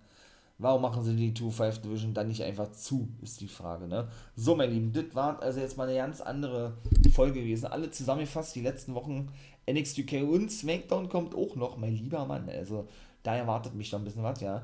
warum 0.56 0.82
machen 0.82 1.02
sie 1.02 1.14
die 1.14 1.32
2-5 1.32 1.82
Division 1.82 2.14
dann 2.14 2.28
nicht 2.28 2.42
einfach 2.42 2.70
zu, 2.72 3.08
ist 3.20 3.42
die 3.42 3.48
Frage, 3.48 3.86
ne? 3.86 4.08
So, 4.36 4.54
mein 4.54 4.70
Lieben, 4.70 4.92
das 4.92 5.14
war 5.14 5.42
also 5.42 5.60
jetzt 5.60 5.76
mal 5.76 5.86
eine 5.86 5.98
ganz 5.98 6.22
andere 6.22 6.78
Folge 7.12 7.40
gewesen. 7.40 7.66
Alle 7.66 7.90
zusammengefasst, 7.90 8.54
die 8.54 8.62
letzten 8.62 8.94
Wochen 8.94 9.28
NXT 9.70 9.98
UK 9.98 10.22
und 10.22 10.50
SmackDown 10.50 11.10
kommt 11.10 11.34
auch 11.34 11.54
noch, 11.56 11.76
mein 11.76 11.94
lieber 11.94 12.24
Mann. 12.24 12.48
Also, 12.48 12.86
da 13.22 13.36
erwartet 13.36 13.74
mich 13.74 13.92
noch 13.92 13.98
ein 13.98 14.04
bisschen 14.04 14.22
was, 14.22 14.40
ja. 14.40 14.62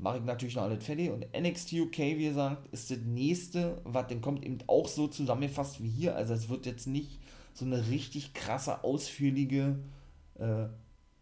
Mache 0.00 0.18
ich 0.18 0.24
natürlich 0.24 0.56
noch 0.56 0.62
alles 0.62 0.84
fertig. 0.84 1.10
Und 1.10 1.26
NXT 1.38 1.74
UK, 1.74 1.98
wie 1.98 2.24
gesagt, 2.24 2.68
ist 2.72 2.90
das 2.90 2.98
nächste, 2.98 3.80
was 3.84 4.06
dann 4.08 4.20
kommt, 4.20 4.44
eben 4.44 4.58
auch 4.66 4.88
so 4.88 5.08
zusammengefasst 5.08 5.82
wie 5.82 5.88
hier. 5.88 6.16
Also, 6.16 6.32
es 6.34 6.48
wird 6.48 6.64
jetzt 6.66 6.86
nicht 6.86 7.20
so 7.52 7.64
eine 7.66 7.88
richtig 7.88 8.32
krasse, 8.32 8.82
ausführliche 8.82 9.78
äh, 10.38 10.66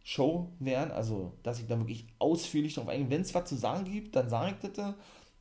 Show 0.05 0.53
werden. 0.61 0.93
Also, 0.93 1.33
dass 1.43 1.59
ich 1.59 1.67
da 1.67 1.79
wirklich 1.79 2.07
ausführlich 2.19 2.75
drauf 2.75 2.89
eingehe. 2.89 3.11
Wenn 3.11 3.23
es 3.23 3.35
was 3.35 3.49
zu 3.49 3.57
sagen 3.57 3.85
gibt, 3.85 4.15
dann 4.15 4.29
sage 4.29 4.55
ich 4.63 4.71
das. 4.73 4.95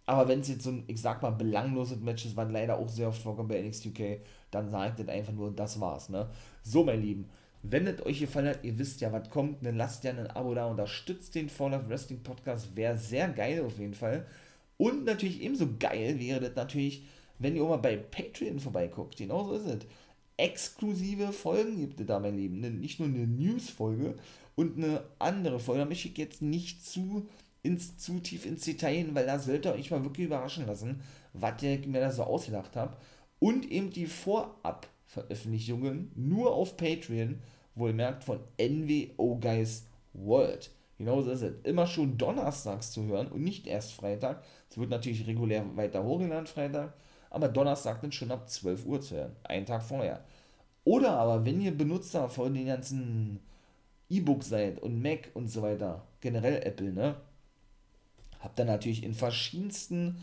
Aber 0.08 0.28
wenn 0.30 0.40
es 0.40 0.48
jetzt 0.48 0.64
so 0.64 0.72
ein, 0.72 0.86
ich 0.88 1.02
sag 1.02 1.22
mal, 1.22 1.32
belangloses 1.32 2.00
Match 2.00 2.26
ist, 2.26 2.38
was 2.38 2.50
leider 2.50 2.80
auch 2.80 2.88
sehr 2.88 3.10
oft 3.10 3.22
vorkommt 3.22 3.50
bei 3.50 3.62
NXT 3.62 3.88
UK, 3.88 4.22
dann 4.52 4.70
sage 4.70 4.92
ich 4.92 5.06
das 5.06 5.14
einfach 5.14 5.34
nur, 5.34 5.52
das 5.52 5.80
war's. 5.80 6.10
Ne? 6.10 6.30
So, 6.64 6.84
mein 6.84 7.02
Lieben, 7.02 7.30
wenn 7.72 7.88
es 7.88 8.06
euch 8.06 8.20
gefallen 8.20 8.48
hat, 8.48 8.64
ihr 8.64 8.78
wisst 8.78 9.02
ja, 9.02 9.12
was 9.12 9.30
kommt, 9.30 9.66
dann 9.66 9.78
lasst 9.78 10.04
ja 10.04 10.12
ein 10.12 10.28
Abo 10.28 10.54
da, 10.54 10.66
unterstützt 10.66 11.36
den 11.36 11.50
Fall 11.50 11.74
of 11.74 11.90
Wrestling 11.90 12.24
Podcast, 12.24 12.76
wäre 12.76 12.98
sehr 12.98 13.28
geil 13.30 13.64
auf 13.66 13.80
jeden 13.80 13.94
Fall. 13.94 14.26
Und 14.78 15.06
natürlich 15.06 15.42
ebenso 15.42 15.68
geil 15.80 16.20
wäre 16.20 16.40
das 16.40 16.56
natürlich, 16.56 17.06
wenn 17.40 17.56
ihr 17.56 17.64
auch 17.64 17.70
mal 17.70 17.78
bei 17.78 17.98
Patreon 17.98 18.60
vorbeiguckt. 18.60 19.18
Genau 19.18 19.44
so 19.44 19.56
ist 19.56 19.66
es 19.66 19.88
exklusive 20.38 21.34
Folgen 21.34 21.80
gibt 21.80 22.00
es 22.00 22.06
da, 22.06 22.20
mein 22.20 22.38
Lieben. 22.38 22.60
Ne, 22.60 22.70
nicht 22.70 23.00
nur 23.00 23.10
eine 23.10 23.26
News-Folge 23.28 24.16
und 24.56 24.78
eine 24.78 25.04
andere 25.20 25.60
Folge. 25.60 25.82
Da 25.82 25.88
möchte 25.88 26.08
ich 26.08 26.18
jetzt 26.18 26.42
nicht 26.42 26.86
zu, 26.86 27.28
ins, 27.64 27.98
zu 27.98 28.20
tief 28.20 28.46
ins 28.46 28.64
Detail 28.64 28.96
hin, 28.96 29.16
weil 29.16 29.26
da 29.26 29.40
sollt 29.40 29.66
ihr 29.66 29.74
euch 29.74 29.92
mal 29.92 30.04
wirklich 30.04 30.28
überraschen 30.28 30.68
lassen, 30.68 31.02
was 31.34 31.62
ich 31.64 31.88
mir 31.88 32.00
da 32.00 32.12
so 32.12 32.24
ausgedacht 32.24 32.76
habe. 32.76 32.96
Und 33.40 33.70
eben 33.70 33.90
die 33.90 34.06
Vorab-Veröffentlichungen 34.06 36.12
nur 36.16 36.54
auf 36.54 36.78
Patreon, 36.78 37.40
wohlmerkt 37.78 38.24
von 38.24 38.40
NWO 38.60 39.36
Guys 39.40 39.86
World. 40.14 40.72
Genauso 40.98 41.32
ist 41.32 41.42
es. 41.42 41.54
Immer 41.64 41.86
schon 41.86 42.18
donnerstags 42.18 42.92
zu 42.92 43.04
hören 43.06 43.28
und 43.28 43.44
nicht 43.44 43.68
erst 43.68 43.94
Freitag. 43.94 44.44
Es 44.70 44.78
wird 44.78 44.90
natürlich 44.90 45.28
regulär 45.28 45.64
weiter 45.76 46.04
hochgeladen 46.04 46.48
Freitag 46.48 46.94
aber 47.30 47.50
Donnerstag 47.50 48.02
dann 48.02 48.12
schon 48.12 48.32
ab 48.32 48.50
12 48.50 48.86
Uhr 48.86 49.02
zu 49.02 49.16
hören, 49.16 49.36
einen 49.44 49.66
Tag 49.66 49.84
vorher. 49.84 50.24
Oder 50.84 51.12
aber, 51.12 51.46
wenn 51.46 51.62
ihr 51.62 51.76
Benutzer 51.78 52.30
von 52.30 52.54
den 52.54 52.68
ganzen 52.68 53.42
E-Books 54.10 54.50
seid 54.50 54.80
und 54.80 55.02
Mac 55.02 55.30
und 55.34 55.48
so 55.48 55.62
weiter, 55.62 56.04
generell 56.22 56.64
Apple, 56.64 56.94
ne, 56.94 57.16
habt 58.40 58.60
ihr 58.60 58.66
natürlich 58.66 59.04
in 59.04 59.14
verschiedensten 59.14 60.18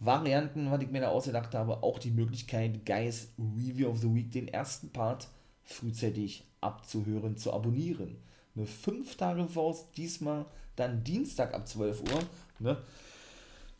Varianten, 0.00 0.70
was 0.70 0.82
ich 0.82 0.90
mir 0.90 1.02
da 1.02 1.08
ausgedacht 1.08 1.54
habe, 1.54 1.82
auch 1.82 1.98
die 1.98 2.10
Möglichkeit, 2.10 2.84
Guys 2.84 3.32
Review 3.38 3.88
of 3.88 3.98
the 3.98 4.12
Week, 4.12 4.32
den 4.32 4.48
ersten 4.48 4.90
Part, 4.90 5.28
frühzeitig 5.62 6.44
abzuhören, 6.60 7.36
zu 7.36 7.52
abonnieren. 7.52 8.16
Eine 8.56 8.66
5 8.66 9.16
Tage 9.16 9.46
voraus, 9.48 9.90
diesmal 9.96 10.46
dann 10.76 11.04
Dienstag 11.04 11.54
ab 11.54 11.66
12 11.66 12.00
Uhr. 12.02 12.20
Ne? 12.58 12.76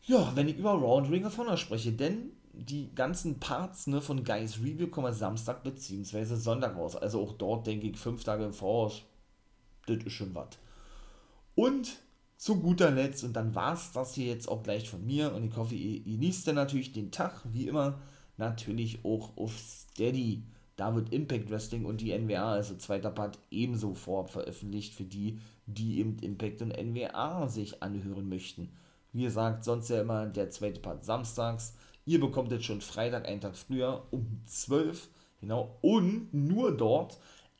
Ja, 0.03 0.31
wenn 0.35 0.47
ich 0.47 0.57
über 0.57 0.71
Round 0.71 1.09
Ring 1.09 1.25
of 1.25 1.37
Honor 1.37 1.57
spreche, 1.57 1.91
denn 1.91 2.31
die 2.53 2.93
ganzen 2.93 3.39
Parts 3.39 3.87
ne, 3.87 4.01
von 4.01 4.23
Guys 4.23 4.59
Review 4.59 4.87
kommen 4.87 5.13
Samstag 5.13 5.63
bzw. 5.63 6.35
Sonntag 6.35 6.75
raus. 6.75 6.95
Also 6.95 7.21
auch 7.21 7.33
dort 7.33 7.67
denke 7.67 7.87
ich 7.87 7.97
fünf 7.97 8.23
Tage 8.23 8.45
im 8.45 8.53
Voraus. 8.53 9.03
Das 9.85 9.97
ist 9.97 10.13
schon 10.13 10.35
was. 10.35 10.49
Und 11.55 11.99
zu 12.37 12.59
guter 12.59 12.91
Letzt, 12.91 13.23
und 13.23 13.33
dann 13.33 13.53
war 13.53 13.73
es 13.73 13.91
das 13.91 14.15
hier 14.15 14.25
jetzt 14.25 14.47
auch 14.47 14.63
gleich 14.63 14.89
von 14.89 15.05
mir. 15.05 15.33
Und 15.33 15.45
ich 15.45 15.55
hoffe, 15.55 15.75
ihr 15.75 16.01
genießt 16.01 16.47
dann 16.47 16.55
natürlich 16.55 16.91
den 16.91 17.11
Tag, 17.11 17.41
wie 17.45 17.67
immer, 17.67 17.99
natürlich 18.37 19.05
auch 19.05 19.37
auf 19.37 19.57
Steady. 19.57 20.43
Da 20.81 20.95
wird 20.95 21.13
Impact 21.13 21.51
Wrestling 21.51 21.85
und 21.85 22.01
die 22.01 22.17
NWA, 22.17 22.53
also 22.53 22.75
zweiter 22.75 23.11
Part, 23.11 23.37
ebenso 23.51 23.93
vorab 23.93 24.31
veröffentlicht 24.31 24.95
für 24.95 25.03
die, 25.03 25.37
die 25.67 25.99
eben 25.99 26.17
Impact 26.17 26.63
und 26.63 26.75
NWA 26.75 27.47
sich 27.47 27.83
anhören 27.83 28.27
möchten. 28.27 28.71
Wie 29.13 29.21
gesagt, 29.21 29.63
sonst 29.63 29.89
ja 29.89 30.01
immer 30.01 30.25
der 30.25 30.49
zweite 30.49 30.79
Part 30.79 31.05
samstags 31.05 31.75
Ihr 32.05 32.19
bekommt 32.19 32.51
jetzt 32.51 32.65
schon 32.65 32.81
Freitag, 32.81 33.27
einen 33.27 33.41
Tag 33.41 33.55
früher, 33.55 34.07
um 34.09 34.41
12, 34.47 35.07
genau, 35.39 35.77
und 35.81 36.33
nur 36.33 36.75
dort 36.75 37.19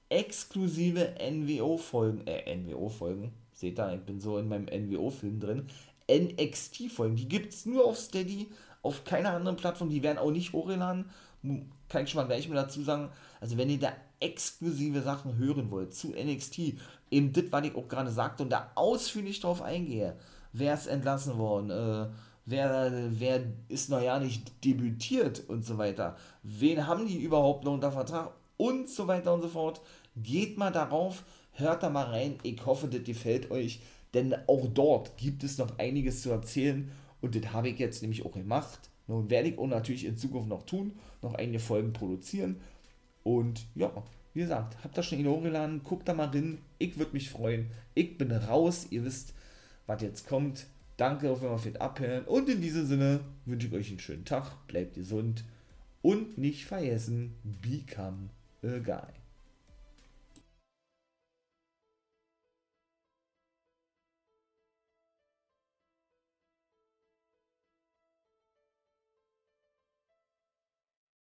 exklusive 0.09 1.13
NWO-Folgen, 1.19 2.25
äh, 2.25 2.55
NWO-Folgen, 2.55 3.33
seht 3.53 3.79
ihr, 3.79 3.93
ich 3.93 4.01
bin 4.01 4.19
so 4.19 4.39
in 4.39 4.49
meinem 4.49 4.65
NWO-Film 4.65 5.39
drin, 5.39 5.67
NXT-Folgen, 6.09 7.17
die 7.17 7.29
gibt 7.29 7.53
es 7.53 7.67
nur 7.67 7.85
auf 7.85 7.99
Steady, 7.99 8.47
auf 8.81 9.03
keiner 9.03 9.33
anderen 9.33 9.57
Plattform, 9.57 9.89
die 9.89 10.01
werden 10.01 10.17
auch 10.17 10.31
nicht 10.31 10.53
hochgeladen, 10.53 11.05
kann 11.91 12.05
ich 12.05 12.09
schon 12.09 12.21
mal 12.21 12.27
gleich 12.27 12.47
mal 12.47 12.55
dazu 12.55 12.81
sagen, 12.83 13.09
also 13.41 13.57
wenn 13.57 13.69
ihr 13.69 13.79
da 13.79 13.91
exklusive 14.21 15.01
Sachen 15.01 15.37
hören 15.37 15.71
wollt 15.71 15.93
zu 15.93 16.09
NXT, 16.09 16.75
eben 17.09 17.33
das, 17.33 17.45
was 17.49 17.65
ich 17.65 17.75
auch 17.75 17.87
gerade 17.87 18.11
sagte 18.11 18.43
und 18.43 18.49
da 18.49 18.71
ausführlich 18.75 19.41
drauf 19.41 19.61
eingehe, 19.61 20.15
wer 20.53 20.73
ist 20.73 20.87
entlassen 20.87 21.37
worden, 21.37 21.69
äh, 21.69 22.07
wer, 22.45 22.91
wer 23.09 23.43
ist 23.67 23.89
noch 23.89 24.01
ja 24.01 24.19
nicht 24.19 24.63
debütiert 24.63 25.43
und 25.49 25.65
so 25.65 25.77
weiter, 25.77 26.15
wen 26.43 26.87
haben 26.87 27.07
die 27.07 27.21
überhaupt 27.21 27.65
noch 27.65 27.73
unter 27.73 27.91
Vertrag 27.91 28.31
und 28.55 28.89
so 28.89 29.07
weiter 29.07 29.33
und 29.33 29.41
so 29.41 29.49
fort. 29.49 29.81
Geht 30.15 30.57
mal 30.57 30.71
darauf, 30.71 31.23
hört 31.51 31.83
da 31.83 31.89
mal 31.89 32.05
rein, 32.05 32.37
ich 32.43 32.65
hoffe, 32.65 32.87
das 32.87 33.03
gefällt 33.03 33.51
euch, 33.51 33.81
denn 34.13 34.33
auch 34.47 34.67
dort 34.73 35.17
gibt 35.17 35.43
es 35.43 35.57
noch 35.57 35.77
einiges 35.77 36.21
zu 36.21 36.31
erzählen 36.31 36.89
und 37.21 37.35
das 37.35 37.51
habe 37.51 37.69
ich 37.69 37.79
jetzt 37.79 38.01
nämlich 38.01 38.25
auch 38.25 38.31
gemacht. 38.31 38.90
Nun 39.07 39.29
werde 39.29 39.49
ich 39.49 39.57
auch 39.57 39.67
natürlich 39.67 40.05
in 40.05 40.17
Zukunft 40.17 40.47
noch 40.47 40.65
tun, 40.65 40.93
noch 41.21 41.33
einige 41.33 41.59
Folgen 41.59 41.93
produzieren 41.93 42.57
und 43.23 43.65
ja, 43.75 43.91
wie 44.33 44.41
gesagt, 44.41 44.77
habt 44.83 44.97
das 44.97 45.05
schon 45.05 45.19
in 45.19 45.27
hochgeladen, 45.27 45.83
guckt 45.83 46.07
da 46.07 46.13
mal 46.13 46.29
rein, 46.29 46.59
ich 46.79 46.97
würde 46.97 47.13
mich 47.13 47.29
freuen. 47.29 47.69
Ich 47.93 48.17
bin 48.17 48.31
raus, 48.31 48.87
ihr 48.89 49.03
wisst, 49.03 49.33
was 49.87 50.01
jetzt 50.01 50.27
kommt. 50.27 50.67
Danke 50.97 51.29
auf 51.31 51.41
jeden 51.41 51.53
Fall 51.53 51.63
für 51.63 51.71
das 51.71 51.81
Abhören 51.81 52.25
und 52.25 52.47
in 52.47 52.61
diesem 52.61 52.85
Sinne 52.85 53.21
wünsche 53.45 53.67
ich 53.67 53.73
euch 53.73 53.89
einen 53.89 53.99
schönen 53.99 54.25
Tag, 54.25 54.67
bleibt 54.67 54.95
gesund 54.95 55.43
und 56.01 56.37
nicht 56.37 56.65
vergessen, 56.65 57.35
become 57.43 58.29
a 58.63 58.77
guy. 58.77 59.20